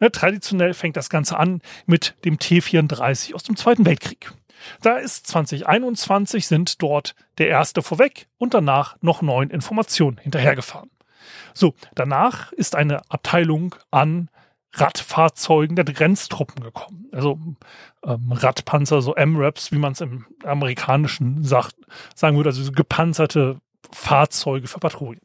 Ne, 0.00 0.10
traditionell 0.10 0.74
fängt 0.74 0.96
das 0.96 1.10
Ganze 1.10 1.38
an 1.38 1.60
mit 1.86 2.16
dem 2.24 2.38
T34 2.38 3.34
aus 3.34 3.44
dem 3.44 3.56
Zweiten 3.56 3.86
Weltkrieg. 3.86 4.32
Da 4.80 4.96
ist 4.96 5.26
2021 5.26 6.46
sind 6.46 6.82
dort 6.82 7.14
der 7.38 7.48
erste 7.48 7.82
vorweg 7.82 8.28
und 8.38 8.54
danach 8.54 8.96
noch 9.00 9.22
neun 9.22 9.50
Informationen 9.50 10.18
hinterhergefahren. 10.18 10.90
So, 11.54 11.74
danach 11.94 12.52
ist 12.52 12.74
eine 12.76 13.02
Abteilung 13.10 13.74
an 13.90 14.28
Radfahrzeugen 14.74 15.76
der 15.76 15.84
Grenztruppen 15.84 16.62
gekommen. 16.62 17.08
Also 17.12 17.38
ähm, 18.04 18.32
Radpanzer, 18.32 19.02
so 19.02 19.14
M-Raps, 19.14 19.70
wie 19.72 19.78
man 19.78 19.92
es 19.92 20.00
im 20.00 20.24
amerikanischen 20.44 21.44
sagt, 21.44 21.76
sagen 22.14 22.36
würde, 22.36 22.50
also 22.50 22.62
so 22.62 22.72
gepanzerte 22.72 23.60
Fahrzeuge 23.92 24.68
für 24.68 24.78
Patrouillen. 24.78 25.20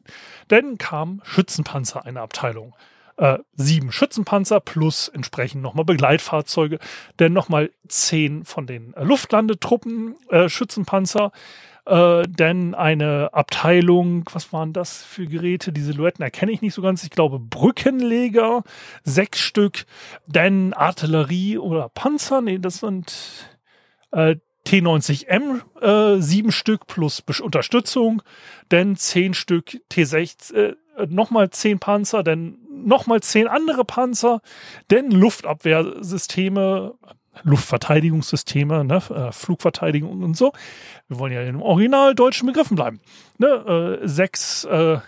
Dann 0.48 0.76
kam 0.76 1.22
Schützenpanzer, 1.24 2.04
eine 2.04 2.20
Abteilung 2.20 2.74
äh, 3.18 3.38
sieben 3.54 3.90
Schützenpanzer 3.90 4.60
plus 4.60 5.08
entsprechend 5.08 5.62
nochmal 5.62 5.84
Begleitfahrzeuge, 5.84 6.78
denn 7.18 7.32
nochmal 7.32 7.70
zehn 7.88 8.44
von 8.44 8.66
den 8.66 8.94
äh, 8.94 9.02
Luftlandetruppen 9.02 10.16
äh, 10.30 10.48
Schützenpanzer, 10.48 11.32
Äh, 11.88 12.28
denn 12.28 12.74
eine 12.74 13.30
Abteilung, 13.32 14.24
was 14.32 14.52
waren 14.52 14.74
das 14.74 15.02
für 15.02 15.26
Geräte? 15.26 15.72
Die 15.72 15.80
Silhouetten 15.80 16.22
erkenne 16.22 16.52
ich 16.52 16.60
nicht 16.60 16.74
so 16.74 16.82
ganz. 16.82 17.02
Ich 17.02 17.08
glaube 17.08 17.38
Brückenleger, 17.38 18.62
sechs 19.04 19.40
Stück. 19.40 19.86
Denn 20.26 20.74
Artillerie 20.74 21.56
oder 21.56 21.88
Panzer, 21.88 22.42
nee, 22.42 22.58
das 22.58 22.80
sind 22.80 23.14
äh, 24.10 24.36
T90M, 24.66 25.62
äh, 25.80 26.20
sieben 26.20 26.52
Stück 26.52 26.86
plus 26.88 27.22
Unterstützung. 27.40 28.20
Denn 28.70 28.96
zehn 28.96 29.32
Stück 29.32 29.80
T6, 29.90 30.52
äh, 30.52 30.76
nochmal 31.08 31.48
zehn 31.48 31.78
Panzer, 31.78 32.22
denn 32.22 32.58
nochmal 32.70 33.22
zehn 33.22 33.48
andere 33.48 33.86
Panzer, 33.86 34.42
denn 34.90 35.10
Luftabwehrsysteme, 35.10 36.94
Luftverteidigungssysteme, 37.44 38.84
ne, 38.84 38.96
äh, 38.96 39.32
Flugverteidigung 39.32 40.22
und 40.22 40.36
so. 40.36 40.52
Wir 41.08 41.18
wollen 41.18 41.32
ja 41.32 41.42
in 41.42 41.56
original 41.56 42.14
deutschen 42.14 42.46
Begriffen 42.46 42.76
bleiben. 42.76 43.00
Ne, 43.38 43.98
äh, 44.02 44.08
sechs 44.08 44.64
äh, 44.64 44.98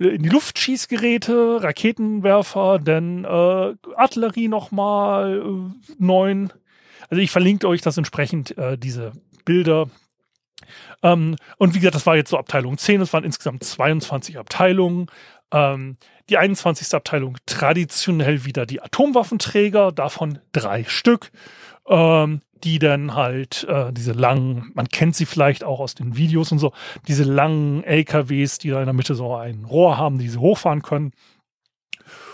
in 0.00 0.22
die 0.22 0.30
Luftschießgeräte, 0.30 1.62
Raketenwerfer, 1.62 2.78
dann 2.78 3.24
äh, 3.24 3.74
Artillerie 3.96 4.48
nochmal 4.48 5.42
äh, 5.42 5.92
neun. 5.98 6.52
Also 7.10 7.20
ich 7.20 7.30
verlinke 7.30 7.68
euch 7.68 7.82
das 7.82 7.98
entsprechend, 7.98 8.56
äh, 8.56 8.78
diese 8.78 9.12
Bilder. 9.44 9.90
Ähm, 11.02 11.36
und 11.58 11.74
wie 11.74 11.80
gesagt, 11.80 11.96
das 11.96 12.06
war 12.06 12.16
jetzt 12.16 12.30
so 12.30 12.38
Abteilung 12.38 12.78
10, 12.78 13.02
es 13.02 13.12
waren 13.12 13.24
insgesamt 13.24 13.62
22 13.62 14.38
Abteilungen. 14.38 15.06
Ähm, 15.52 15.96
die 16.28 16.38
21. 16.38 16.94
Abteilung 16.94 17.36
traditionell 17.46 18.44
wieder 18.44 18.66
die 18.66 18.80
Atomwaffenträger, 18.80 19.92
davon 19.92 20.38
drei 20.52 20.84
Stück, 20.84 21.32
ähm, 21.88 22.40
die 22.62 22.78
dann 22.78 23.14
halt 23.14 23.64
äh, 23.64 23.92
diese 23.92 24.12
langen, 24.12 24.70
man 24.74 24.88
kennt 24.88 25.16
sie 25.16 25.26
vielleicht 25.26 25.64
auch 25.64 25.80
aus 25.80 25.94
den 25.94 26.16
Videos 26.16 26.52
und 26.52 26.58
so, 26.58 26.72
diese 27.08 27.24
langen 27.24 27.82
LKWs, 27.84 28.58
die 28.58 28.70
da 28.70 28.80
in 28.80 28.86
der 28.86 28.94
Mitte 28.94 29.14
so 29.14 29.34
ein 29.34 29.64
Rohr 29.64 29.96
haben, 29.96 30.18
die 30.18 30.28
sie 30.28 30.38
hochfahren 30.38 30.82
können. 30.82 31.12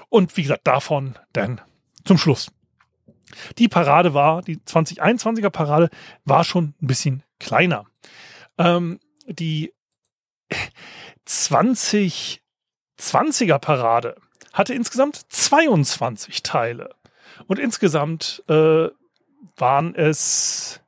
Und 0.08 0.36
wie 0.36 0.42
gesagt, 0.42 0.66
davon 0.66 1.14
dann 1.32 1.60
zum 2.04 2.18
Schluss. 2.18 2.50
Die 3.58 3.68
Parade 3.68 4.14
war, 4.14 4.42
die 4.42 4.58
2021er 4.58 5.50
Parade 5.50 5.90
war 6.24 6.44
schon 6.44 6.74
ein 6.80 6.86
bisschen 6.86 7.22
kleiner. 7.38 7.84
Ähm, 8.58 9.00
die 9.28 9.72
20 11.24 12.42
20er 12.98 13.58
Parade 13.58 14.16
hatte 14.52 14.74
insgesamt 14.74 15.20
22 15.28 16.42
Teile. 16.42 16.94
Und 17.46 17.58
insgesamt 17.58 18.42
äh, 18.48 18.88
waren 19.56 19.94
es, 19.94 20.80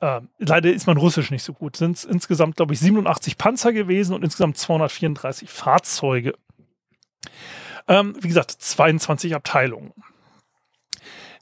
äh, 0.00 0.20
leider 0.38 0.70
ist 0.70 0.86
mein 0.86 0.98
Russisch 0.98 1.30
nicht 1.30 1.42
so 1.42 1.54
gut, 1.54 1.76
sind 1.76 1.96
es 1.96 2.04
insgesamt, 2.04 2.56
glaube 2.56 2.74
ich, 2.74 2.80
87 2.80 3.38
Panzer 3.38 3.72
gewesen 3.72 4.14
und 4.14 4.22
insgesamt 4.22 4.58
234 4.58 5.48
Fahrzeuge. 5.48 6.34
Ähm, 7.88 8.14
wie 8.20 8.28
gesagt, 8.28 8.50
22 8.50 9.34
Abteilungen. 9.34 9.94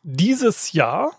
Dieses 0.03 0.73
Jahr, 0.73 1.13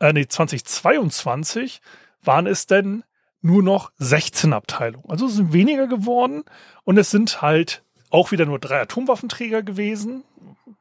äh, 0.00 0.12
nee, 0.12 0.26
2022, 0.26 1.80
waren 2.22 2.46
es 2.46 2.66
denn 2.66 3.04
nur 3.40 3.62
noch 3.62 3.92
16 3.98 4.52
Abteilungen. 4.52 5.08
Also 5.08 5.26
es 5.26 5.34
sind 5.34 5.52
weniger 5.52 5.86
geworden 5.86 6.44
und 6.82 6.98
es 6.98 7.10
sind 7.10 7.42
halt 7.42 7.84
auch 8.10 8.30
wieder 8.30 8.46
nur 8.46 8.58
drei 8.58 8.80
Atomwaffenträger 8.80 9.62
gewesen, 9.62 10.24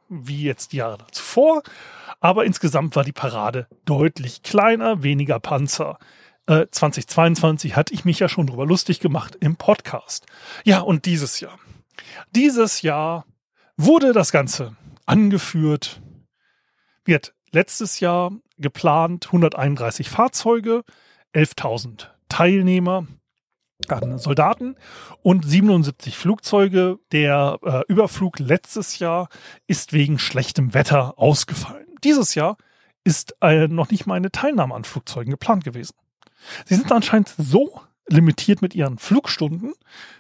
wie 0.09 0.43
jetzt 0.43 0.71
die 0.71 0.77
Jahre 0.77 1.07
zuvor. 1.11 1.63
Aber 2.19 2.45
insgesamt 2.45 2.95
war 2.95 3.03
die 3.03 3.11
Parade 3.11 3.67
deutlich 3.85 4.43
kleiner, 4.43 5.03
weniger 5.03 5.39
Panzer. 5.39 5.99
Äh, 6.45 6.67
2022 6.69 7.75
hatte 7.75 7.93
ich 7.93 8.05
mich 8.05 8.19
ja 8.19 8.29
schon 8.29 8.47
drüber 8.47 8.65
lustig 8.65 8.99
gemacht 8.99 9.37
im 9.39 9.55
Podcast. 9.55 10.25
Ja, 10.63 10.79
und 10.81 11.05
dieses 11.05 11.39
Jahr. 11.39 11.59
Dieses 12.31 12.81
Jahr 12.81 13.25
wurde 13.77 14.13
das 14.13 14.31
Ganze 14.31 14.75
angeführt. 15.05 16.01
Wird 17.05 17.33
letztes 17.51 17.99
Jahr 17.99 18.31
geplant 18.57 19.27
131 19.27 20.09
Fahrzeuge, 20.09 20.83
11.000 21.33 22.07
Teilnehmer 22.29 23.07
Soldaten 24.17 24.75
und 25.21 25.45
77 25.45 26.17
Flugzeuge. 26.17 26.99
Der 27.11 27.59
äh, 27.63 27.81
Überflug 27.87 28.39
letztes 28.39 28.99
Jahr 28.99 29.29
ist 29.67 29.93
wegen 29.93 30.19
schlechtem 30.19 30.73
Wetter 30.73 31.17
ausgefallen. 31.17 31.87
Dieses 32.03 32.35
Jahr 32.35 32.57
ist 33.03 33.35
äh, 33.41 33.67
noch 33.67 33.89
nicht 33.91 34.05
mal 34.05 34.15
eine 34.15 34.31
Teilnahme 34.31 34.75
an 34.75 34.83
Flugzeugen 34.83 35.31
geplant 35.31 35.63
gewesen. 35.63 35.95
Sie 36.65 36.75
sind 36.75 36.91
anscheinend 36.91 37.33
so 37.37 37.81
limitiert 38.07 38.61
mit 38.61 38.75
ihren 38.75 38.97
Flugstunden 38.97 39.73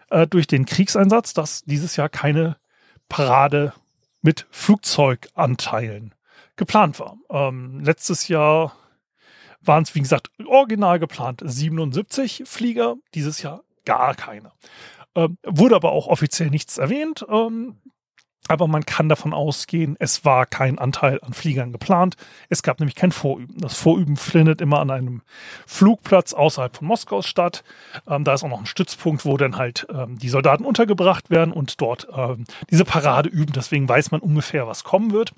äh, 0.09 0.27
durch 0.27 0.47
den 0.47 0.65
Kriegseinsatz, 0.65 1.33
dass 1.33 1.63
dieses 1.63 1.95
Jahr 1.95 2.09
keine 2.09 2.57
Parade 3.09 3.73
mit 4.21 4.47
Flugzeuganteilen 4.51 6.15
geplant 6.55 6.99
war. 6.99 7.17
Ähm, 7.29 7.81
letztes 7.81 8.27
Jahr 8.27 8.73
waren 9.63 9.83
es, 9.83 9.95
wie 9.95 10.01
gesagt, 10.01 10.29
original 10.45 10.99
geplant 10.99 11.41
77 11.43 12.43
Flieger, 12.45 12.95
dieses 13.13 13.41
Jahr 13.41 13.63
gar 13.85 14.15
keine. 14.15 14.51
Ähm, 15.15 15.37
wurde 15.43 15.75
aber 15.75 15.91
auch 15.91 16.07
offiziell 16.07 16.49
nichts 16.49 16.77
erwähnt. 16.77 17.25
Ähm, 17.29 17.77
aber 18.49 18.67
man 18.67 18.85
kann 18.85 19.07
davon 19.07 19.33
ausgehen, 19.33 19.95
es 19.99 20.25
war 20.25 20.45
kein 20.45 20.77
Anteil 20.77 21.19
an 21.21 21.31
Fliegern 21.31 21.71
geplant. 21.71 22.17
Es 22.49 22.61
gab 22.61 22.79
nämlich 22.79 22.95
kein 22.95 23.13
Vorüben. 23.13 23.57
Das 23.59 23.77
Vorüben 23.77 24.17
findet 24.17 24.59
immer 24.59 24.79
an 24.79 24.91
einem 24.91 25.21
Flugplatz 25.65 26.33
außerhalb 26.33 26.75
von 26.75 26.87
Moskau 26.87 27.21
statt. 27.21 27.63
Ähm, 28.05 28.25
da 28.25 28.33
ist 28.33 28.43
auch 28.43 28.49
noch 28.49 28.59
ein 28.59 28.65
Stützpunkt, 28.65 29.23
wo 29.23 29.37
dann 29.37 29.57
halt 29.57 29.87
ähm, 29.89 30.17
die 30.17 30.27
Soldaten 30.27 30.65
untergebracht 30.65 31.29
werden 31.29 31.53
und 31.53 31.79
dort 31.79 32.07
ähm, 32.13 32.43
diese 32.69 32.83
Parade 32.83 33.29
üben. 33.29 33.53
Deswegen 33.53 33.87
weiß 33.87 34.11
man 34.11 34.19
ungefähr, 34.19 34.67
was 34.67 34.83
kommen 34.83 35.13
wird. 35.13 35.33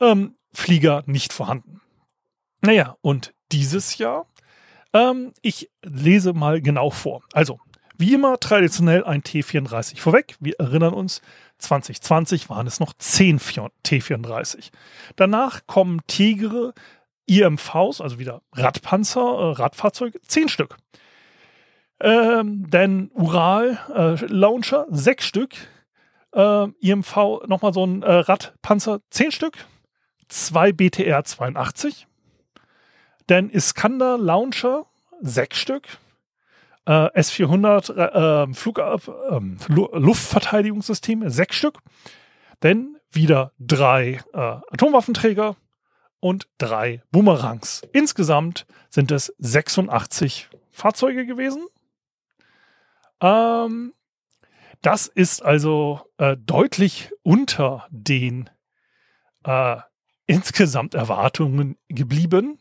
Ähm, 0.00 0.36
Flieger 0.52 1.02
nicht 1.06 1.32
vorhanden. 1.32 1.80
Naja, 2.66 2.96
und 3.00 3.32
dieses 3.52 3.96
Jahr, 3.98 4.26
ähm, 4.92 5.32
ich 5.40 5.70
lese 5.84 6.32
mal 6.32 6.60
genau 6.60 6.90
vor. 6.90 7.22
Also, 7.32 7.60
wie 7.96 8.12
immer 8.12 8.40
traditionell 8.40 9.04
ein 9.04 9.22
T34 9.22 10.00
vorweg. 10.00 10.34
Wir 10.40 10.58
erinnern 10.58 10.92
uns, 10.92 11.22
2020 11.58 12.50
waren 12.50 12.66
es 12.66 12.80
noch 12.80 12.92
10 12.92 13.38
T34. 13.38 14.70
Danach 15.14 15.60
kommen 15.68 16.00
Tigre, 16.08 16.74
IMVs, 17.26 18.00
also 18.00 18.18
wieder 18.18 18.42
Radpanzer, 18.50 19.20
äh, 19.20 19.52
Radfahrzeuge, 19.52 20.20
10 20.22 20.48
Stück. 20.48 20.76
Ähm, 22.00 22.68
dann 22.68 23.12
Ural 23.14 23.78
äh, 23.94 24.26
Launcher, 24.26 24.86
6 24.90 25.24
Stück. 25.24 25.54
Äh, 26.34 26.66
IMV, 26.80 27.46
nochmal 27.46 27.72
so 27.72 27.86
ein 27.86 28.02
äh, 28.02 28.12
Radpanzer, 28.12 29.02
10 29.10 29.30
Stück. 29.30 29.56
Zwei 30.26 30.72
BTR 30.72 31.22
82, 31.22 32.08
dann 33.26 33.50
Iskander 33.50 34.18
Launcher, 34.18 34.86
sechs 35.20 35.58
Stück. 35.58 35.86
Äh, 36.86 36.92
S400 36.92 38.48
äh, 38.48 38.54
Flug, 38.54 38.78
äh, 38.78 39.98
Luftverteidigungssysteme, 39.98 41.30
sechs 41.30 41.56
Stück. 41.56 41.78
Dann 42.60 42.96
wieder 43.10 43.52
drei 43.58 44.20
äh, 44.32 44.38
Atomwaffenträger 44.38 45.56
und 46.20 46.48
drei 46.58 47.02
Boomerangs. 47.10 47.82
Insgesamt 47.92 48.66
sind 48.88 49.10
es 49.10 49.34
86 49.38 50.48
Fahrzeuge 50.70 51.26
gewesen. 51.26 51.66
Ähm, 53.20 53.92
das 54.82 55.06
ist 55.06 55.42
also 55.44 56.00
äh, 56.18 56.36
deutlich 56.36 57.10
unter 57.22 57.86
den 57.90 58.50
äh, 59.44 59.78
insgesamt 60.26 60.94
Erwartungen 60.94 61.76
geblieben. 61.88 62.58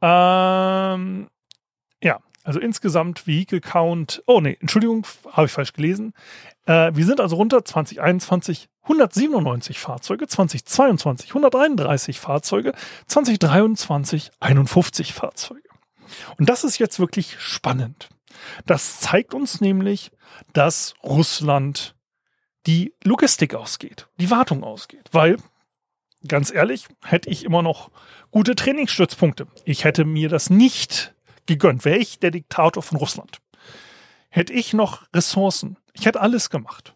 Ähm, 0.00 1.28
ja, 2.02 2.18
also 2.44 2.60
insgesamt 2.60 3.26
Vehicle 3.26 3.60
Count. 3.60 4.22
Oh 4.26 4.40
nee, 4.40 4.58
Entschuldigung, 4.60 5.06
habe 5.30 5.46
ich 5.46 5.52
falsch 5.52 5.72
gelesen. 5.72 6.12
Äh, 6.66 6.92
wir 6.94 7.04
sind 7.04 7.20
also 7.20 7.36
runter 7.36 7.64
2021 7.64 8.68
197 8.82 9.78
Fahrzeuge, 9.78 10.26
2022 10.26 11.30
133 11.30 12.18
Fahrzeuge, 12.18 12.72
2023 13.06 14.30
51 14.40 15.12
Fahrzeuge. 15.12 15.68
Und 16.36 16.48
das 16.48 16.64
ist 16.64 16.78
jetzt 16.78 16.98
wirklich 16.98 17.40
spannend. 17.40 18.08
Das 18.66 19.00
zeigt 19.00 19.34
uns 19.34 19.60
nämlich, 19.60 20.10
dass 20.52 20.94
Russland 21.04 21.94
die 22.66 22.94
Logistik 23.04 23.54
ausgeht, 23.54 24.08
die 24.18 24.30
Wartung 24.30 24.64
ausgeht. 24.64 25.08
Weil, 25.12 25.36
ganz 26.26 26.52
ehrlich, 26.52 26.86
hätte 27.04 27.30
ich 27.30 27.44
immer 27.44 27.62
noch 27.62 27.90
gute 28.30 28.54
Trainingsstützpunkte. 28.54 29.46
Ich 29.64 29.84
hätte 29.84 30.04
mir 30.04 30.28
das 30.28 30.50
nicht 30.50 31.14
gegönnt. 31.46 31.84
Wäre 31.84 31.98
ich 31.98 32.18
der 32.18 32.30
Diktator 32.30 32.82
von 32.82 32.98
Russland. 32.98 33.38
Hätte 34.28 34.52
ich 34.52 34.72
noch 34.72 35.02
Ressourcen. 35.14 35.76
Ich 35.92 36.06
hätte 36.06 36.20
alles 36.20 36.50
gemacht. 36.50 36.94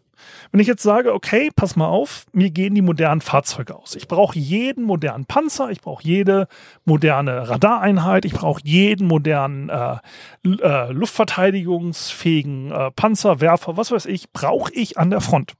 Wenn 0.51 0.59
ich 0.59 0.67
jetzt 0.67 0.83
sage, 0.83 1.13
okay, 1.13 1.51
pass 1.55 1.75
mal 1.75 1.87
auf, 1.87 2.25
mir 2.31 2.49
gehen 2.49 2.75
die 2.75 2.81
modernen 2.81 3.21
Fahrzeuge 3.21 3.75
aus. 3.75 3.95
Ich 3.95 4.07
brauche 4.07 4.37
jeden 4.37 4.83
modernen 4.83 5.25
Panzer, 5.25 5.69
ich 5.69 5.81
brauche 5.81 6.03
jede 6.03 6.47
moderne 6.85 7.49
Radareinheit, 7.49 8.25
ich 8.25 8.33
brauche 8.33 8.61
jeden 8.63 9.07
modernen 9.07 9.69
äh, 9.69 9.97
äh, 10.43 10.91
luftverteidigungsfähigen 10.91 12.71
äh, 12.71 12.91
Panzerwerfer, 12.91 13.77
was 13.77 13.91
weiß 13.91 14.05
ich, 14.05 14.31
brauche 14.31 14.73
ich 14.73 14.97
an 14.97 15.09
der 15.09 15.21
Front. 15.21 15.53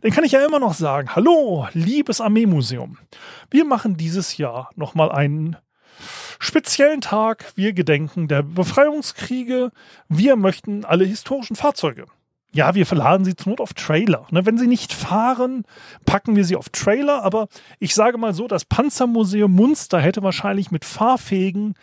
Dann 0.00 0.10
kann 0.10 0.24
ich 0.24 0.32
ja 0.32 0.44
immer 0.44 0.60
noch 0.60 0.74
sagen, 0.74 1.14
hallo, 1.14 1.66
liebes 1.72 2.20
Armeemuseum, 2.20 2.98
wir 3.50 3.64
machen 3.64 3.96
dieses 3.96 4.36
Jahr 4.36 4.70
nochmal 4.76 5.10
einen 5.12 5.56
speziellen 6.38 7.00
Tag. 7.00 7.52
Wir 7.54 7.72
gedenken 7.72 8.26
der 8.26 8.42
Befreiungskriege. 8.42 9.70
Wir 10.08 10.36
möchten 10.36 10.84
alle 10.84 11.04
historischen 11.04 11.56
Fahrzeuge. 11.56 12.06
Ja, 12.52 12.74
wir 12.74 12.84
verladen 12.84 13.24
sie 13.24 13.36
zur 13.36 13.50
Not 13.50 13.60
auf 13.60 13.74
Trailer. 13.74 14.26
Ne, 14.30 14.44
wenn 14.44 14.58
sie 14.58 14.66
nicht 14.66 14.92
fahren, 14.92 15.64
packen 16.04 16.34
wir 16.34 16.44
sie 16.44 16.56
auf 16.56 16.68
Trailer. 16.70 17.22
Aber 17.22 17.46
ich 17.78 17.94
sage 17.94 18.18
mal 18.18 18.34
so, 18.34 18.48
das 18.48 18.64
Panzermuseum 18.64 19.52
Munster 19.52 20.00
hätte 20.00 20.22
wahrscheinlich 20.22 20.72
mit 20.72 20.84
fahrfähigen 20.84 21.74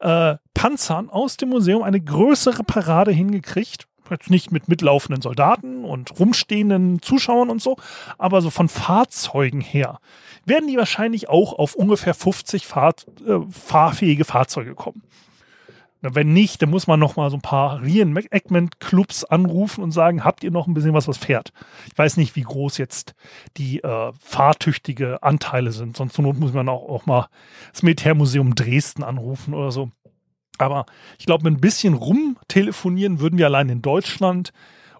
äh, 0.00 0.36
Panzern 0.52 1.08
aus 1.08 1.38
dem 1.38 1.48
Museum 1.48 1.82
eine 1.82 2.00
größere 2.00 2.64
Parade 2.64 3.12
hingekriegt. 3.12 3.86
Jetzt 4.10 4.30
nicht 4.30 4.50
mit 4.50 4.68
mitlaufenden 4.68 5.22
Soldaten 5.22 5.84
und 5.84 6.18
rumstehenden 6.18 7.00
Zuschauern 7.00 7.50
und 7.50 7.62
so, 7.62 7.76
aber 8.18 8.42
so 8.42 8.50
von 8.50 8.68
Fahrzeugen 8.68 9.60
her 9.60 10.00
werden 10.44 10.68
die 10.68 10.76
wahrscheinlich 10.76 11.28
auch 11.28 11.52
auf 11.52 11.74
ungefähr 11.74 12.14
50 12.14 12.66
Fahr 12.66 12.94
äh, 13.26 13.38
fahrfähige 13.50 14.24
Fahrzeuge 14.24 14.74
kommen. 14.74 15.02
Wenn 16.02 16.32
nicht, 16.32 16.62
dann 16.62 16.70
muss 16.70 16.86
man 16.86 16.98
noch 16.98 17.16
mal 17.16 17.28
so 17.30 17.36
ein 17.36 17.42
paar 17.42 17.82
Reenactment-Clubs 17.82 19.24
anrufen 19.24 19.84
und 19.84 19.90
sagen, 19.90 20.24
habt 20.24 20.42
ihr 20.42 20.50
noch 20.50 20.66
ein 20.66 20.72
bisschen 20.72 20.94
was, 20.94 21.08
was 21.08 21.18
fährt? 21.18 21.52
Ich 21.92 21.98
weiß 21.98 22.16
nicht, 22.16 22.36
wie 22.36 22.42
groß 22.42 22.78
jetzt 22.78 23.14
die 23.58 23.82
äh, 23.82 24.12
fahrtüchtige 24.18 25.22
Anteile 25.22 25.72
sind. 25.72 25.98
Sonst 25.98 26.14
zur 26.14 26.24
Not 26.24 26.38
muss 26.38 26.54
man 26.54 26.70
auch, 26.70 26.88
auch 26.88 27.04
mal 27.04 27.28
das 27.72 27.82
Militärmuseum 27.82 28.54
Dresden 28.54 29.02
anrufen 29.02 29.52
oder 29.52 29.72
so. 29.72 29.90
Aber 30.60 30.86
ich 31.18 31.26
glaube, 31.26 31.44
mit 31.44 31.58
ein 31.58 31.60
bisschen 31.60 31.94
rumtelefonieren 31.94 33.20
würden 33.20 33.38
wir 33.38 33.46
allein 33.46 33.68
in 33.68 33.82
Deutschland 33.82 34.52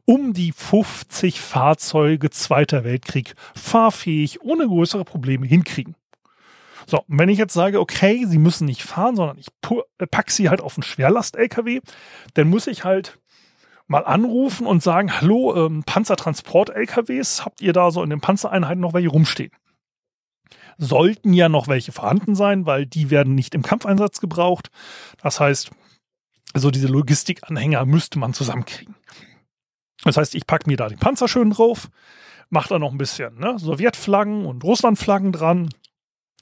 um 0.04 0.32
die 0.32 0.52
50 0.52 1.40
Fahrzeuge 1.40 2.30
Zweiter 2.30 2.84
Weltkrieg 2.84 3.34
fahrfähig 3.54 4.42
ohne 4.42 4.66
größere 4.66 5.04
Probleme 5.04 5.46
hinkriegen. 5.46 5.94
So, 6.86 7.04
wenn 7.06 7.28
ich 7.28 7.38
jetzt 7.38 7.54
sage, 7.54 7.78
okay, 7.78 8.24
sie 8.26 8.38
müssen 8.38 8.64
nicht 8.64 8.82
fahren, 8.82 9.14
sondern 9.14 9.38
ich 9.38 9.46
äh, 9.98 10.06
packe 10.06 10.32
sie 10.32 10.48
halt 10.48 10.60
auf 10.60 10.76
einen 10.76 10.82
Schwerlast-LKW, 10.82 11.80
dann 12.34 12.48
muss 12.48 12.66
ich 12.66 12.84
halt 12.84 13.18
mal 13.86 14.04
anrufen 14.04 14.66
und 14.66 14.82
sagen, 14.82 15.20
hallo, 15.20 15.54
ähm, 15.54 15.84
Panzertransport-LKWs, 15.84 17.44
habt 17.44 17.60
ihr 17.60 17.72
da 17.72 17.90
so 17.90 18.02
in 18.02 18.10
den 18.10 18.20
Panzereinheiten 18.20 18.80
noch 18.80 18.94
welche 18.94 19.08
rumstehen? 19.08 19.52
Sollten 20.82 21.34
ja 21.34 21.50
noch 21.50 21.68
welche 21.68 21.92
vorhanden 21.92 22.34
sein, 22.34 22.64
weil 22.64 22.86
die 22.86 23.10
werden 23.10 23.34
nicht 23.34 23.54
im 23.54 23.62
Kampfeinsatz 23.62 24.18
gebraucht. 24.18 24.70
Das 25.22 25.38
heißt, 25.38 25.70
so 26.54 26.70
diese 26.70 26.88
Logistikanhänger 26.88 27.84
müsste 27.84 28.18
man 28.18 28.32
zusammenkriegen. 28.32 28.94
Das 30.04 30.16
heißt, 30.16 30.34
ich 30.34 30.46
packe 30.46 30.68
mir 30.68 30.78
da 30.78 30.88
die 30.88 30.96
Panzer 30.96 31.28
schön 31.28 31.50
drauf, 31.50 31.90
mache 32.48 32.70
da 32.70 32.78
noch 32.78 32.92
ein 32.92 32.98
bisschen 32.98 33.38
ne, 33.38 33.58
Sowjetflaggen 33.58 34.46
und 34.46 34.64
Russlandflaggen 34.64 35.32
dran, 35.32 35.68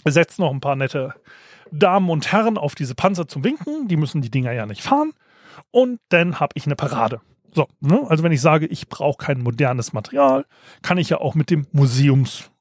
setze 0.04 0.40
noch 0.40 0.52
ein 0.52 0.61
paar 0.61 0.76
nette 0.76 1.14
Damen 1.73 2.09
und 2.09 2.30
Herren 2.30 2.57
auf 2.57 2.76
diese 2.76 2.95
Panzer 2.95 3.26
zum 3.26 3.42
Winken. 3.42 3.88
Die 3.88 3.97
müssen 3.97 4.23
die 4.23 4.30
Dinger 4.30 4.52
ja 4.52 4.66
nicht 4.66 4.83
fahren. 4.83 5.12
Und 5.71 6.00
dann 6.11 6.38
habe 6.38 6.52
ich 6.54 6.66
eine 6.66 6.76
Parade. 6.76 7.21
So, 7.52 7.66
ne? 7.80 8.07
also 8.09 8.23
wenn 8.23 8.33
ich 8.33 8.40
sage, 8.40 8.66
ich 8.66 8.88
brauche 8.88 9.18
kein 9.18 9.42
modernes 9.42 9.92
Material, 9.92 10.47
kann 10.83 10.99
ich 10.99 11.09
ja 11.09 11.18
auch 11.18 11.35
mit 11.35 11.50
dem 11.50 11.66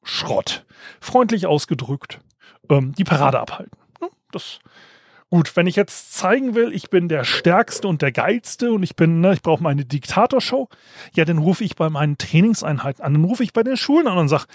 Museumsschrott, 0.08 0.66
freundlich 1.02 1.46
ausgedrückt, 1.46 2.20
ähm, 2.70 2.94
die 2.98 3.04
Parade 3.04 3.40
abhalten. 3.40 3.78
Ne? 4.02 4.10
Das 4.32 4.60
Gut, 5.30 5.58
wenn 5.58 5.68
ich 5.68 5.76
jetzt 5.76 6.14
zeigen 6.14 6.56
will, 6.56 6.72
ich 6.74 6.90
bin 6.90 7.10
der 7.10 7.26
Stärkste 7.26 7.90
und 7.90 8.02
der 8.02 8.14
Geilste 8.14 8.72
und 8.72 8.82
ich 8.82 8.96
bin, 8.96 9.20
ne, 9.20 9.34
ich 9.34 9.42
brauche 9.42 9.62
meine 9.62 9.84
Diktatorshow, 9.84 10.70
ja, 11.14 11.26
dann 11.26 11.38
rufe 11.38 11.66
ich 11.66 11.76
bei 11.76 11.90
meinen 11.90 12.18
Trainingseinheiten 12.18 13.04
an, 13.04 13.14
dann 13.14 13.26
rufe 13.26 13.44
ich 13.44 13.52
bei 13.52 13.62
den 13.62 13.76
Schulen 13.76 14.08
an 14.08 14.18
und 14.18 14.30
sage, 14.30 14.46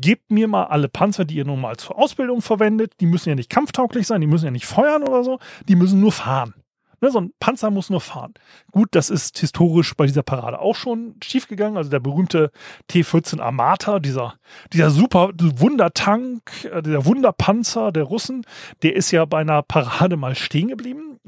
gebt 0.00 0.30
mir 0.30 0.48
mal 0.48 0.64
alle 0.64 0.88
Panzer, 0.88 1.26
die 1.26 1.34
ihr 1.34 1.44
nun 1.44 1.60
mal 1.60 1.76
zur 1.76 1.98
Ausbildung 1.98 2.40
verwendet. 2.40 2.94
Die 3.00 3.04
müssen 3.04 3.28
ja 3.28 3.34
nicht 3.34 3.50
kampftauglich 3.50 4.06
sein, 4.06 4.22
die 4.22 4.26
müssen 4.26 4.46
ja 4.46 4.50
nicht 4.50 4.64
feuern 4.64 5.02
oder 5.02 5.22
so, 5.22 5.38
die 5.68 5.76
müssen 5.76 6.00
nur 6.00 6.12
fahren. 6.12 6.54
Ne, 7.02 7.10
so 7.10 7.20
ein 7.20 7.32
Panzer 7.40 7.72
muss 7.72 7.90
nur 7.90 8.00
fahren. 8.00 8.32
Gut, 8.70 8.90
das 8.92 9.10
ist 9.10 9.36
historisch 9.38 9.94
bei 9.96 10.06
dieser 10.06 10.22
Parade 10.22 10.60
auch 10.60 10.76
schon 10.76 11.16
schiefgegangen. 11.22 11.76
Also 11.76 11.90
der 11.90 11.98
berühmte 11.98 12.52
T-14 12.86 13.40
Armata, 13.40 13.98
dieser, 13.98 14.34
dieser 14.72 14.90
super 14.90 15.30
Wundertank, 15.36 16.42
äh, 16.64 16.80
dieser 16.80 17.04
Wunderpanzer 17.04 17.90
der 17.90 18.04
Russen, 18.04 18.46
der 18.84 18.94
ist 18.94 19.10
ja 19.10 19.24
bei 19.24 19.40
einer 19.40 19.62
Parade 19.62 20.16
mal 20.16 20.36
stehen 20.36 20.68
geblieben. 20.68 21.18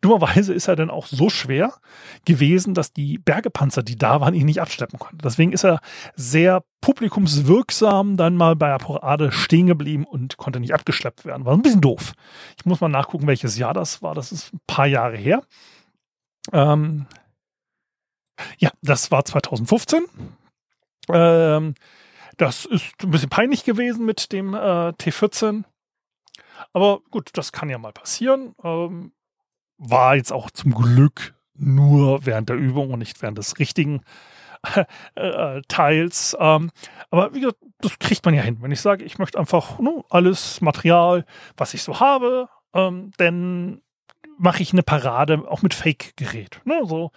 Dummerweise 0.00 0.52
ist 0.52 0.68
er 0.68 0.76
dann 0.76 0.90
auch 0.90 1.06
so 1.06 1.30
schwer 1.30 1.74
gewesen, 2.24 2.74
dass 2.74 2.92
die 2.92 3.18
Bergepanzer, 3.18 3.82
die 3.82 3.96
da 3.96 4.20
waren, 4.20 4.34
ihn 4.34 4.46
nicht 4.46 4.60
abschleppen 4.60 4.98
konnten. 4.98 5.18
Deswegen 5.18 5.52
ist 5.52 5.64
er 5.64 5.80
sehr 6.14 6.64
publikumswirksam 6.80 8.16
dann 8.16 8.36
mal 8.36 8.56
bei 8.56 8.68
der 8.68 8.78
Parade 8.78 9.32
stehen 9.32 9.66
geblieben 9.66 10.04
und 10.04 10.36
konnte 10.36 10.60
nicht 10.60 10.74
abgeschleppt 10.74 11.24
werden. 11.24 11.44
War 11.44 11.54
ein 11.54 11.62
bisschen 11.62 11.80
doof. 11.80 12.12
Ich 12.58 12.64
muss 12.64 12.80
mal 12.80 12.88
nachgucken, 12.88 13.26
welches 13.26 13.56
Jahr 13.56 13.74
das 13.74 14.02
war. 14.02 14.14
Das 14.14 14.32
ist 14.32 14.52
ein 14.52 14.60
paar 14.66 14.86
Jahre 14.86 15.16
her. 15.16 15.42
Ähm 16.52 17.06
ja, 18.58 18.70
das 18.82 19.10
war 19.10 19.24
2015. 19.24 20.04
Ähm 21.12 21.74
das 22.36 22.64
ist 22.64 22.94
ein 23.02 23.10
bisschen 23.10 23.28
peinlich 23.28 23.64
gewesen 23.64 24.04
mit 24.04 24.32
dem 24.32 24.54
äh, 24.54 24.88
T14. 24.88 25.64
Aber 26.72 27.00
gut, 27.10 27.30
das 27.34 27.52
kann 27.52 27.68
ja 27.68 27.78
mal 27.78 27.92
passieren. 27.92 28.54
Ähm, 28.62 29.12
war 29.82 30.16
jetzt 30.16 30.32
auch 30.32 30.50
zum 30.50 30.74
Glück 30.74 31.34
nur 31.54 32.24
während 32.24 32.48
der 32.48 32.56
Übung 32.56 32.92
und 32.92 33.00
nicht 33.00 33.20
während 33.20 33.38
des 33.38 33.58
richtigen 33.58 34.02
äh, 35.14 35.60
Teils. 35.68 36.36
Ähm, 36.38 36.70
aber 37.10 37.34
wie 37.34 37.40
gesagt, 37.40 37.58
das 37.80 37.98
kriegt 37.98 38.24
man 38.24 38.34
ja 38.34 38.42
hin. 38.42 38.58
Wenn 38.60 38.70
ich 38.70 38.80
sage, 38.80 39.04
ich 39.04 39.18
möchte 39.18 39.38
einfach 39.38 39.78
no, 39.78 40.04
alles 40.08 40.60
Material, 40.60 41.24
was 41.56 41.74
ich 41.74 41.82
so 41.82 42.00
habe, 42.00 42.48
ähm, 42.74 43.10
dann 43.16 43.82
mache 44.38 44.62
ich 44.62 44.72
eine 44.72 44.82
Parade 44.82 45.44
auch 45.48 45.62
mit 45.62 45.74
Fake-Gerät. 45.74 46.60
Ne? 46.64 46.82
So 46.84 47.10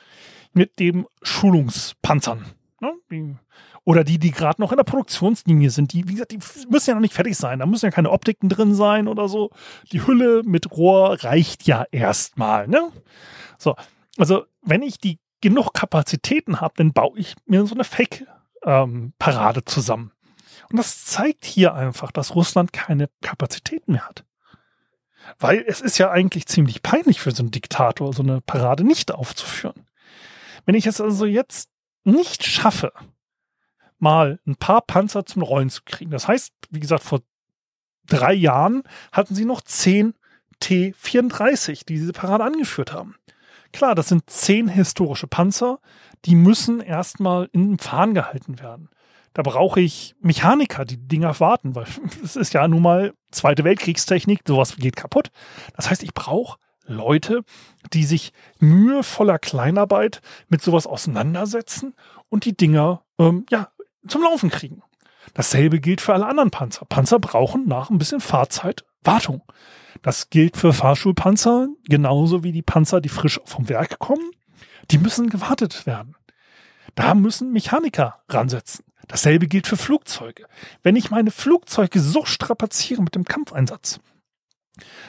mit 0.53 0.79
dem 0.79 1.07
Schulungspanzern. 1.21 2.45
Ne? 2.81 2.93
Die, 3.11 3.35
oder 3.85 4.03
die, 4.03 4.17
die 4.17 4.31
gerade 4.31 4.59
noch 4.59 4.71
in 4.71 4.77
der 4.77 4.83
Produktionslinie 4.83 5.69
sind, 5.69 5.93
die, 5.93 6.07
wie 6.09 6.13
gesagt, 6.13 6.31
die 6.31 6.39
müssen 6.69 6.89
ja 6.89 6.95
noch 6.95 7.01
nicht 7.01 7.13
fertig 7.13 7.37
sein. 7.37 7.59
Da 7.59 7.67
müssen 7.67 7.85
ja 7.85 7.91
keine 7.91 8.09
Optiken 8.09 8.49
drin 8.49 8.73
sein 8.73 9.07
oder 9.07 9.29
so. 9.29 9.51
Die 9.91 10.05
Hülle 10.05 10.41
mit 10.43 10.71
Rohr 10.71 11.23
reicht 11.23 11.67
ja 11.67 11.85
erstmal, 11.91 12.67
ne? 12.67 12.91
So. 13.59 13.75
Also, 14.17 14.45
wenn 14.63 14.81
ich 14.81 14.97
die 14.97 15.19
genug 15.39 15.73
Kapazitäten 15.73 16.61
habe, 16.61 16.73
dann 16.77 16.93
baue 16.93 17.19
ich 17.19 17.35
mir 17.45 17.65
so 17.67 17.75
eine 17.75 17.83
Fake-Parade 17.83 19.59
ähm, 19.59 19.65
zusammen. 19.65 20.11
Und 20.71 20.77
das 20.77 21.05
zeigt 21.05 21.45
hier 21.45 21.75
einfach, 21.75 22.11
dass 22.11 22.33
Russland 22.33 22.73
keine 22.73 23.09
Kapazitäten 23.21 23.91
mehr 23.91 24.07
hat. 24.07 24.25
Weil 25.37 25.63
es 25.67 25.81
ist 25.81 25.99
ja 25.99 26.09
eigentlich 26.09 26.47
ziemlich 26.47 26.81
peinlich 26.81 27.19
für 27.19 27.31
so 27.31 27.43
einen 27.43 27.51
Diktator, 27.51 28.13
so 28.13 28.23
eine 28.23 28.41
Parade 28.41 28.83
nicht 28.83 29.11
aufzuführen. 29.11 29.85
Wenn 30.65 30.73
ich 30.73 30.87
es 30.87 30.99
also 30.99 31.25
jetzt 31.25 31.69
nicht 32.03 32.43
schaffe, 32.43 32.91
mal 33.99 34.39
ein 34.45 34.55
paar 34.55 34.81
Panzer 34.81 35.25
zum 35.25 35.41
Rollen 35.41 35.69
zu 35.69 35.81
kriegen. 35.85 36.11
Das 36.11 36.27
heißt, 36.27 36.53
wie 36.69 36.79
gesagt, 36.79 37.03
vor 37.03 37.21
drei 38.07 38.33
Jahren 38.33 38.83
hatten 39.11 39.35
sie 39.35 39.45
noch 39.45 39.61
zehn 39.61 40.13
T-34, 40.59 41.85
die 41.85 41.95
diese 41.95 42.13
Parade 42.13 42.43
angeführt 42.43 42.93
haben. 42.93 43.15
Klar, 43.71 43.95
das 43.95 44.09
sind 44.09 44.29
zehn 44.29 44.67
historische 44.67 45.27
Panzer, 45.27 45.79
die 46.25 46.35
müssen 46.35 46.79
erstmal 46.79 47.49
in 47.51 47.77
Fahren 47.77 48.13
gehalten 48.13 48.59
werden. 48.59 48.89
Da 49.33 49.41
brauche 49.41 49.81
ich 49.81 50.15
Mechaniker, 50.21 50.85
die, 50.85 50.95
die 50.95 51.07
Dinger 51.07 51.39
warten, 51.39 51.75
weil 51.75 51.85
es 52.23 52.35
ist 52.35 52.53
ja 52.53 52.67
nun 52.67 52.81
mal 52.81 53.13
Zweite 53.31 53.65
Weltkriegstechnik, 53.65 54.41
sowas 54.47 54.77
geht 54.77 54.95
kaputt. 54.95 55.29
Das 55.75 55.89
heißt, 55.89 56.03
ich 56.03 56.13
brauche 56.13 56.57
Leute, 56.85 57.43
die 57.91 58.05
sich 58.05 58.31
mühevoller 58.59 59.39
Kleinarbeit 59.39 60.21
mit 60.47 60.61
sowas 60.61 60.87
auseinandersetzen 60.87 61.95
und 62.29 62.45
die 62.45 62.55
Dinger 62.55 63.03
ähm, 63.19 63.45
ja 63.49 63.69
zum 64.07 64.23
Laufen 64.23 64.49
kriegen. 64.49 64.81
Dasselbe 65.33 65.79
gilt 65.79 66.01
für 66.01 66.13
alle 66.13 66.27
anderen 66.27 66.51
Panzer. 66.51 66.85
Panzer 66.85 67.19
brauchen 67.19 67.67
nach 67.67 67.89
ein 67.89 67.97
bisschen 67.97 68.21
Fahrzeit 68.21 68.85
Wartung. 69.03 69.41
Das 70.01 70.29
gilt 70.29 70.57
für 70.57 70.73
Fahrschulpanzer 70.73 71.67
genauso 71.87 72.43
wie 72.43 72.51
die 72.51 72.61
Panzer, 72.61 73.01
die 73.01 73.09
frisch 73.09 73.39
vom 73.45 73.69
Werk 73.69 73.99
kommen. 73.99 74.31
Die 74.91 74.97
müssen 74.97 75.29
gewartet 75.29 75.85
werden. 75.85 76.15
Da 76.95 77.13
müssen 77.13 77.51
Mechaniker 77.51 78.21
ransetzen. 78.29 78.85
Dasselbe 79.07 79.47
gilt 79.47 79.67
für 79.67 79.77
Flugzeuge. 79.77 80.47
Wenn 80.83 80.95
ich 80.95 81.11
meine 81.11 81.31
Flugzeuge 81.31 81.99
so 81.99 82.25
strapaziere 82.25 83.03
mit 83.03 83.15
dem 83.15 83.25
Kampfeinsatz, 83.25 83.99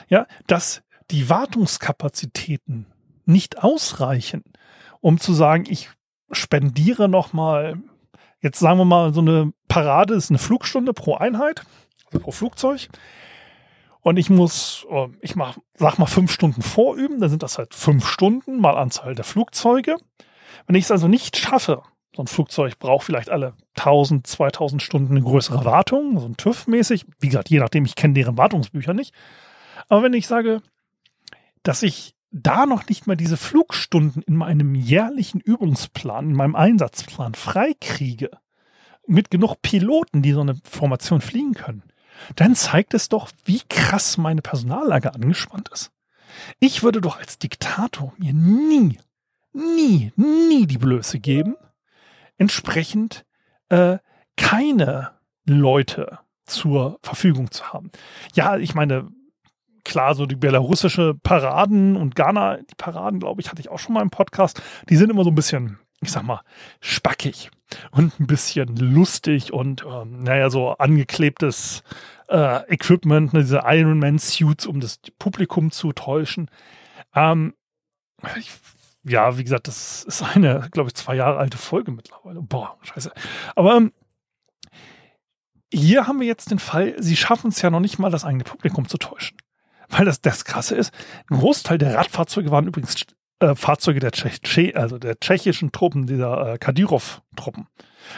ja, 0.07 0.27
dass 0.45 0.83
die 1.09 1.29
Wartungskapazitäten 1.29 2.85
nicht 3.25 3.63
ausreichen, 3.63 4.43
um 4.99 5.19
zu 5.19 5.33
sagen, 5.33 5.65
ich 5.67 5.89
spendiere 6.31 7.07
nochmal 7.07 7.77
jetzt 8.41 8.59
sagen 8.59 8.77
wir 8.77 8.85
mal, 8.85 9.13
so 9.13 9.21
eine 9.21 9.51
Parade 9.67 10.13
ist 10.13 10.29
eine 10.29 10.39
Flugstunde 10.39 10.93
pro 10.93 11.15
Einheit, 11.15 11.63
also 12.07 12.19
pro 12.19 12.31
Flugzeug. 12.31 12.89
Und 14.01 14.17
ich 14.17 14.29
muss, 14.29 14.85
äh, 14.89 15.07
ich 15.21 15.35
mach, 15.35 15.57
sag 15.75 15.99
mal 15.99 16.05
fünf 16.05 16.31
Stunden 16.31 16.61
vorüben, 16.61 17.19
dann 17.19 17.29
sind 17.29 17.43
das 17.43 17.57
halt 17.57 17.73
fünf 17.73 18.07
Stunden 18.07 18.61
mal 18.61 18.77
Anzahl 18.77 19.15
der 19.15 19.25
Flugzeuge. 19.25 19.97
Wenn 20.65 20.75
ich 20.75 20.85
es 20.85 20.91
also 20.91 21.07
nicht 21.07 21.37
schaffe, 21.37 21.83
so 22.15 22.23
ein 22.23 22.27
Flugzeug 22.27 22.79
braucht 22.79 23.05
vielleicht 23.05 23.29
alle 23.29 23.53
1000, 23.77 24.25
2000 24.25 24.81
Stunden 24.81 25.11
eine 25.11 25.21
größere 25.21 25.65
Wartung, 25.65 26.19
so 26.19 26.25
ein 26.25 26.35
TÜV-mäßig. 26.35 27.05
Wie 27.19 27.27
gesagt, 27.27 27.49
je 27.49 27.59
nachdem, 27.59 27.85
ich 27.85 27.95
kenne 27.95 28.15
deren 28.15 28.37
Wartungsbücher 28.37 28.93
nicht. 28.93 29.13
Aber 29.87 30.03
wenn 30.03 30.13
ich 30.13 30.25
sage, 30.25 30.61
dass 31.63 31.83
ich 31.83 32.15
da 32.31 32.65
noch 32.65 32.87
nicht 32.87 33.07
mal 33.07 33.15
diese 33.15 33.37
Flugstunden 33.37 34.21
in 34.21 34.35
meinem 34.35 34.75
jährlichen 34.75 35.39
Übungsplan, 35.39 36.29
in 36.29 36.35
meinem 36.35 36.55
Einsatzplan 36.55 37.35
freikriege, 37.35 38.31
mit 39.07 39.31
genug 39.31 39.61
Piloten, 39.61 40.21
die 40.21 40.33
so 40.33 40.41
eine 40.41 40.55
Formation 40.63 41.21
fliegen 41.21 41.53
können, 41.53 41.83
dann 42.35 42.55
zeigt 42.55 42.93
es 42.93 43.09
doch, 43.09 43.29
wie 43.45 43.61
krass 43.69 44.17
meine 44.17 44.41
Personallage 44.41 45.13
angespannt 45.13 45.69
ist. 45.73 45.91
Ich 46.59 46.83
würde 46.83 47.01
doch 47.01 47.17
als 47.17 47.39
Diktator 47.39 48.13
mir 48.17 48.33
nie, 48.33 48.97
nie, 49.53 50.11
nie 50.15 50.67
die 50.67 50.77
Blöße 50.77 51.19
geben, 51.19 51.55
entsprechend 52.37 53.25
äh, 53.69 53.97
keine 54.35 55.11
Leute 55.45 56.19
zur 56.45 56.99
Verfügung 57.01 57.51
zu 57.51 57.71
haben. 57.73 57.91
Ja, 58.33 58.57
ich 58.57 58.75
meine, 58.75 59.09
klar, 59.87 60.15
so 60.15 60.25
die 60.25 60.35
belarussische 60.35 61.15
Paraden 61.15 61.95
und 61.95 62.15
Ghana, 62.15 62.57
die 62.57 62.75
Paraden, 62.75 63.19
glaube 63.19 63.41
ich, 63.41 63.49
hatte 63.49 63.61
ich 63.61 63.69
auch 63.69 63.79
schon 63.79 63.93
mal 63.93 64.01
im 64.01 64.09
Podcast, 64.09 64.61
die 64.89 64.95
sind 64.95 65.09
immer 65.09 65.23
so 65.23 65.31
ein 65.31 65.35
bisschen, 65.35 65.79
ich 66.01 66.11
sag 66.11 66.23
mal, 66.23 66.41
spackig 66.81 67.49
und 67.91 68.19
ein 68.19 68.27
bisschen 68.27 68.75
lustig 68.75 69.53
und 69.53 69.85
ähm, 69.85 70.23
naja, 70.23 70.49
so 70.49 70.71
angeklebtes 70.71 71.83
äh, 72.29 72.71
Equipment, 72.71 73.33
ne, 73.33 73.41
diese 73.41 73.63
Iron 73.65 73.99
Man 73.99 74.19
Suits, 74.19 74.67
um 74.67 74.79
das 74.79 74.99
Publikum 75.17 75.71
zu 75.71 75.93
täuschen. 75.93 76.49
Ähm, 77.15 77.53
ich 78.37 78.51
ja, 79.09 79.37
wie 79.37 79.43
gesagt, 79.43 79.67
das 79.67 80.03
ist 80.03 80.21
eine, 80.21 80.67
glaube 80.71 80.89
ich, 80.89 80.95
zwei 80.95 81.15
Jahre 81.15 81.37
alte 81.37 81.57
Folge 81.57 81.91
mittlerweile. 81.91 82.41
Boah, 82.41 82.77
scheiße. 82.81 83.11
Aber 83.55 83.77
ähm, 83.77 83.93
hier 85.71 86.07
haben 86.07 86.19
wir 86.19 86.27
jetzt 86.27 86.51
den 86.51 86.59
Fall, 86.59 86.95
sie 86.99 87.15
schaffen 87.15 87.49
es 87.49 87.61
ja 87.61 87.69
noch 87.69 87.79
nicht 87.79 87.99
mal, 87.99 88.11
das 88.11 88.25
eigene 88.25 88.43
Publikum 88.43 88.87
zu 88.87 88.97
täuschen. 88.97 89.37
Weil 89.89 90.05
das, 90.05 90.21
das 90.21 90.45
Krasse 90.45 90.75
ist, 90.75 90.93
ein 91.29 91.37
Großteil 91.37 91.77
der 91.77 91.95
Radfahrzeuge 91.95 92.51
waren 92.51 92.67
übrigens 92.67 93.05
äh, 93.39 93.55
Fahrzeuge 93.55 93.99
der, 93.99 94.11
Tschech, 94.11 94.75
also 94.75 94.97
der 94.97 95.19
tschechischen 95.19 95.71
Truppen, 95.71 96.07
dieser 96.07 96.53
äh, 96.53 96.57
Kadyrov-Truppen. 96.57 97.67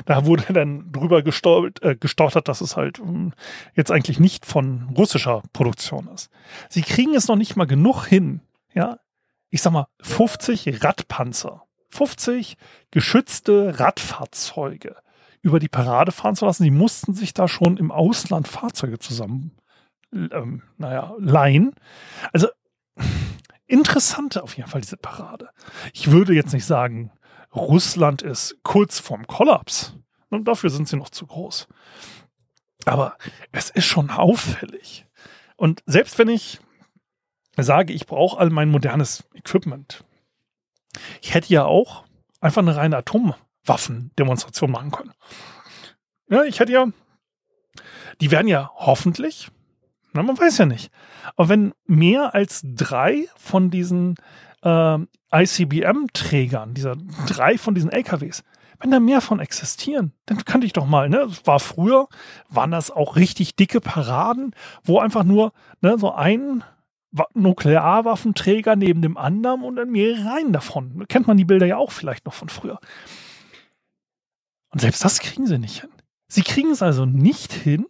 Da 0.06 0.26
wurde 0.26 0.54
dann 0.54 0.92
drüber 0.92 1.24
gestolpert, 1.24 1.84
äh, 1.84 1.96
gestottert, 1.96 2.48
dass 2.48 2.62
es 2.62 2.78
halt 2.78 3.00
ähm, 3.00 3.34
jetzt 3.76 3.92
eigentlich 3.92 4.20
nicht 4.20 4.46
von 4.46 4.90
russischer 4.96 5.44
Produktion 5.54 6.08
ist. 6.14 6.30
Sie 6.70 6.82
kriegen 6.82 7.16
es 7.16 7.28
noch 7.28 7.36
nicht 7.36 7.56
mal 7.56 7.66
genug 7.66 8.06
hin, 8.06 8.42
ja, 8.74 9.00
ich 9.50 9.62
sag 9.62 9.74
mal, 9.74 9.88
50 10.02 10.84
Radpanzer, 10.84 11.64
50 11.90 12.56
geschützte 12.92 13.80
Radfahrzeuge 13.80 14.96
über 15.42 15.60
die 15.60 15.70
Parade 15.70 16.12
fahren 16.12 16.36
zu 16.36 16.46
lassen. 16.46 16.64
Die 16.64 16.72
mussten 16.72 17.14
sich 17.14 17.34
da 17.34 17.48
schon 17.48 17.78
im 17.78 17.92
Ausland 17.92 18.48
Fahrzeuge 18.48 19.00
zusammen, 19.00 19.52
ähm, 20.14 20.64
naja, 20.78 21.16
leihen. 21.20 21.74
Also 22.34 22.48
interessante 23.68 24.44
auf 24.44 24.58
jeden 24.58 24.70
Fall 24.70 24.82
diese 24.82 24.98
Parade. 24.98 25.50
Ich 25.94 26.12
würde 26.12 26.34
jetzt 26.34 26.54
nicht 26.54 26.66
sagen, 26.66 27.12
Russland 27.56 28.22
ist 28.22 28.58
kurz 28.64 29.00
vorm 29.00 29.28
Kollaps. 29.28 29.96
Und 30.30 30.48
dafür 30.48 30.70
sind 30.70 30.88
sie 30.88 30.98
noch 30.98 31.10
zu 31.10 31.26
groß. 31.26 31.68
Aber 32.86 33.18
es 33.52 33.70
ist 33.70 33.86
schon 33.86 34.10
auffällig. 34.10 35.06
Und 35.56 35.84
selbst 35.86 36.18
wenn 36.20 36.30
ich 36.30 36.60
sage, 37.58 37.94
ich 37.94 38.06
brauche 38.06 38.40
all 38.40 38.50
mein 38.50 38.70
modernes 38.70 39.24
Equipment. 39.34 40.04
Ich 41.22 41.34
hätte 41.34 41.54
ja 41.54 41.66
auch 41.66 42.06
einfach 42.40 42.62
eine 42.62 42.76
reine 42.76 42.98
Atomwaffendemonstration 42.98 44.72
machen 44.72 44.92
können. 44.92 45.14
Ja, 46.30 46.44
ich 46.44 46.60
hätte 46.60 46.72
ja, 46.72 46.88
die 48.22 48.32
werden 48.32 48.48
ja 48.48 48.72
hoffentlich, 48.76 49.50
na, 50.14 50.24
man 50.24 50.38
weiß 50.38 50.58
ja 50.58 50.66
nicht, 50.66 50.92
aber 51.36 51.50
wenn 51.50 51.74
mehr 51.86 52.34
als 52.34 52.62
drei 52.64 53.28
von 53.36 53.70
diesen 53.70 54.16
äh, 54.64 54.98
ICBM-Trägern, 55.32 56.74
dieser 56.74 56.96
drei 57.28 57.58
von 57.58 57.76
diesen 57.76 57.92
LKWs, 57.92 58.44
wenn 58.80 58.92
da 58.92 59.00
mehr 59.00 59.22
von 59.22 59.40
existieren, 59.40 60.14
dann 60.26 60.46
könnte 60.46 60.66
ich 60.66 60.74
doch 60.74 60.86
mal, 60.86 61.10
ne, 61.10 61.28
war 61.44 61.60
früher, 61.60 62.08
waren 62.48 62.72
das 62.72 62.92
auch 62.92 63.16
richtig 63.18 63.56
dicke 63.56 63.82
Paraden, 63.82 64.56
wo 64.84 65.00
einfach 65.00 65.24
nur 65.24 65.52
ne, 65.82 65.98
so 66.00 66.14
ein 66.14 66.64
Nuklearwaffenträger 67.34 68.76
neben 68.76 69.02
dem 69.02 69.18
anderen 69.18 69.64
und 69.64 69.76
dann 69.76 69.92
mehrere 69.92 70.26
Reihen 70.26 70.54
davon. 70.54 71.06
Kennt 71.08 71.28
man 71.28 71.38
die 71.38 71.46
Bilder 71.46 71.66
ja 71.66 71.78
auch 71.78 71.92
vielleicht 71.92 72.26
noch 72.26 72.34
von 72.34 72.50
früher. 72.50 72.80
Und 74.72 74.80
selbst 74.82 75.04
das 75.04 75.20
kriegen 75.20 75.48
sie 75.48 75.58
nicht 75.58 75.82
hin. 75.82 75.90
Sie 76.28 76.44
kriegen 76.44 76.72
es 76.72 76.84
also 76.84 77.06
nicht 77.06 77.52
hin. 77.52 77.88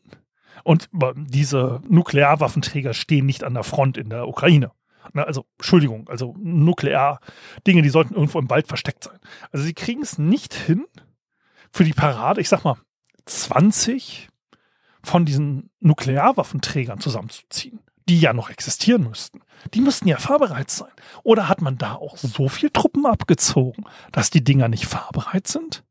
Und 0.63 0.89
diese 1.15 1.81
Nuklearwaffenträger 1.87 2.93
stehen 2.93 3.25
nicht 3.25 3.43
an 3.43 3.53
der 3.53 3.63
Front 3.63 3.97
in 3.97 4.09
der 4.09 4.27
Ukraine. 4.27 4.71
Also, 5.13 5.45
Entschuldigung, 5.57 6.07
also 6.09 6.35
Nuklear-Dinge, 6.37 7.81
die 7.81 7.89
sollten 7.89 8.13
irgendwo 8.13 8.39
im 8.39 8.49
Wald 8.49 8.67
versteckt 8.67 9.03
sein. 9.03 9.19
Also, 9.51 9.65
sie 9.65 9.73
kriegen 9.73 10.01
es 10.01 10.17
nicht 10.17 10.53
hin, 10.53 10.85
für 11.71 11.83
die 11.83 11.93
Parade, 11.93 12.41
ich 12.41 12.49
sag 12.49 12.63
mal, 12.63 12.77
20 13.25 14.29
von 15.03 15.25
diesen 15.25 15.69
Nuklearwaffenträgern 15.79 16.99
zusammenzuziehen 16.99 17.79
die 18.09 18.19
ja 18.19 18.33
noch 18.33 18.49
existieren 18.49 19.03
müssten. 19.03 19.41
Die 19.75 19.81
müssten 19.81 20.07
ja 20.07 20.17
fahrbereit 20.17 20.71
sein. 20.71 20.91
Oder 21.23 21.47
hat 21.47 21.61
man 21.61 21.77
da 21.77 21.93
auch 21.93 22.17
so 22.17 22.49
viel 22.49 22.71
Truppen 22.71 23.05
abgezogen, 23.05 23.85
dass 24.11 24.31
die 24.31 24.43
Dinger 24.43 24.67
nicht 24.67 24.87
fahrbereit 24.87 25.47
sind? 25.47 25.83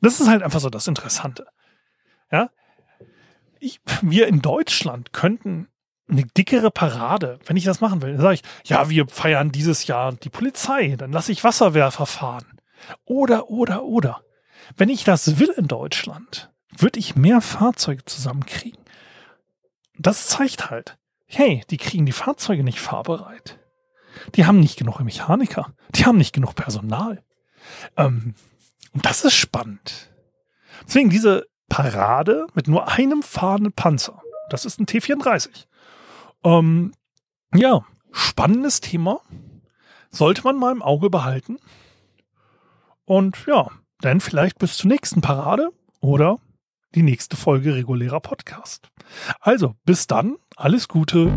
Das 0.00 0.20
ist 0.20 0.28
halt 0.28 0.42
einfach 0.42 0.58
so 0.58 0.70
das 0.70 0.88
Interessante. 0.88 1.46
Ja, 2.32 2.50
ich, 3.64 3.80
wir 4.02 4.26
in 4.28 4.42
Deutschland 4.42 5.12
könnten 5.12 5.68
eine 6.08 6.24
dickere 6.24 6.70
Parade, 6.70 7.38
wenn 7.46 7.56
ich 7.56 7.64
das 7.64 7.80
machen 7.80 8.02
will, 8.02 8.12
dann 8.12 8.20
sage 8.20 8.34
ich, 8.34 8.42
ja, 8.64 8.90
wir 8.90 9.08
feiern 9.08 9.52
dieses 9.52 9.86
Jahr 9.86 10.12
die 10.12 10.28
Polizei, 10.28 10.96
dann 10.96 11.12
lasse 11.12 11.32
ich 11.32 11.44
Wasserwerfer 11.44 12.06
fahren. 12.06 12.60
Oder, 13.04 13.48
oder, 13.48 13.84
oder. 13.84 14.22
Wenn 14.76 14.90
ich 14.90 15.04
das 15.04 15.38
will 15.38 15.52
in 15.56 15.68
Deutschland, 15.68 16.52
würde 16.76 16.98
ich 16.98 17.16
mehr 17.16 17.40
Fahrzeuge 17.40 18.04
zusammenkriegen. 18.04 18.82
Das 19.98 20.26
zeigt 20.26 20.70
halt, 20.70 20.98
hey, 21.26 21.62
die 21.70 21.76
kriegen 21.76 22.06
die 22.06 22.12
Fahrzeuge 22.12 22.64
nicht 22.64 22.80
fahrbereit. 22.80 23.58
Die 24.34 24.46
haben 24.46 24.60
nicht 24.60 24.78
genug 24.78 25.00
Mechaniker. 25.00 25.72
Die 25.94 26.04
haben 26.04 26.18
nicht 26.18 26.34
genug 26.34 26.54
Personal. 26.54 27.22
Ähm, 27.96 28.34
und 28.92 29.06
das 29.06 29.24
ist 29.24 29.34
spannend. 29.34 30.10
Deswegen 30.86 31.10
diese 31.10 31.46
Parade 31.68 32.46
mit 32.54 32.68
nur 32.68 32.88
einem 32.88 33.22
fahrenden 33.22 33.72
Panzer. 33.72 34.22
Das 34.50 34.64
ist 34.64 34.80
ein 34.80 34.86
T34. 34.86 35.66
Ähm, 36.44 36.92
ja, 37.54 37.84
spannendes 38.12 38.80
Thema. 38.80 39.20
Sollte 40.10 40.42
man 40.42 40.56
mal 40.56 40.72
im 40.72 40.82
Auge 40.82 41.10
behalten. 41.10 41.58
Und 43.04 43.46
ja, 43.46 43.68
dann 44.00 44.20
vielleicht 44.20 44.58
bis 44.58 44.76
zur 44.76 44.88
nächsten 44.88 45.20
Parade 45.20 45.70
oder 46.00 46.38
die 46.94 47.02
nächste 47.02 47.36
Folge 47.36 47.74
regulärer 47.74 48.20
Podcast. 48.20 48.88
Also, 49.40 49.74
bis 49.84 50.06
dann, 50.06 50.36
alles 50.56 50.88
Gute. 50.88 51.32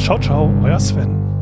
Ciao, 0.00 0.18
ciao, 0.18 0.52
euer 0.62 0.80
Sven. 0.80 1.35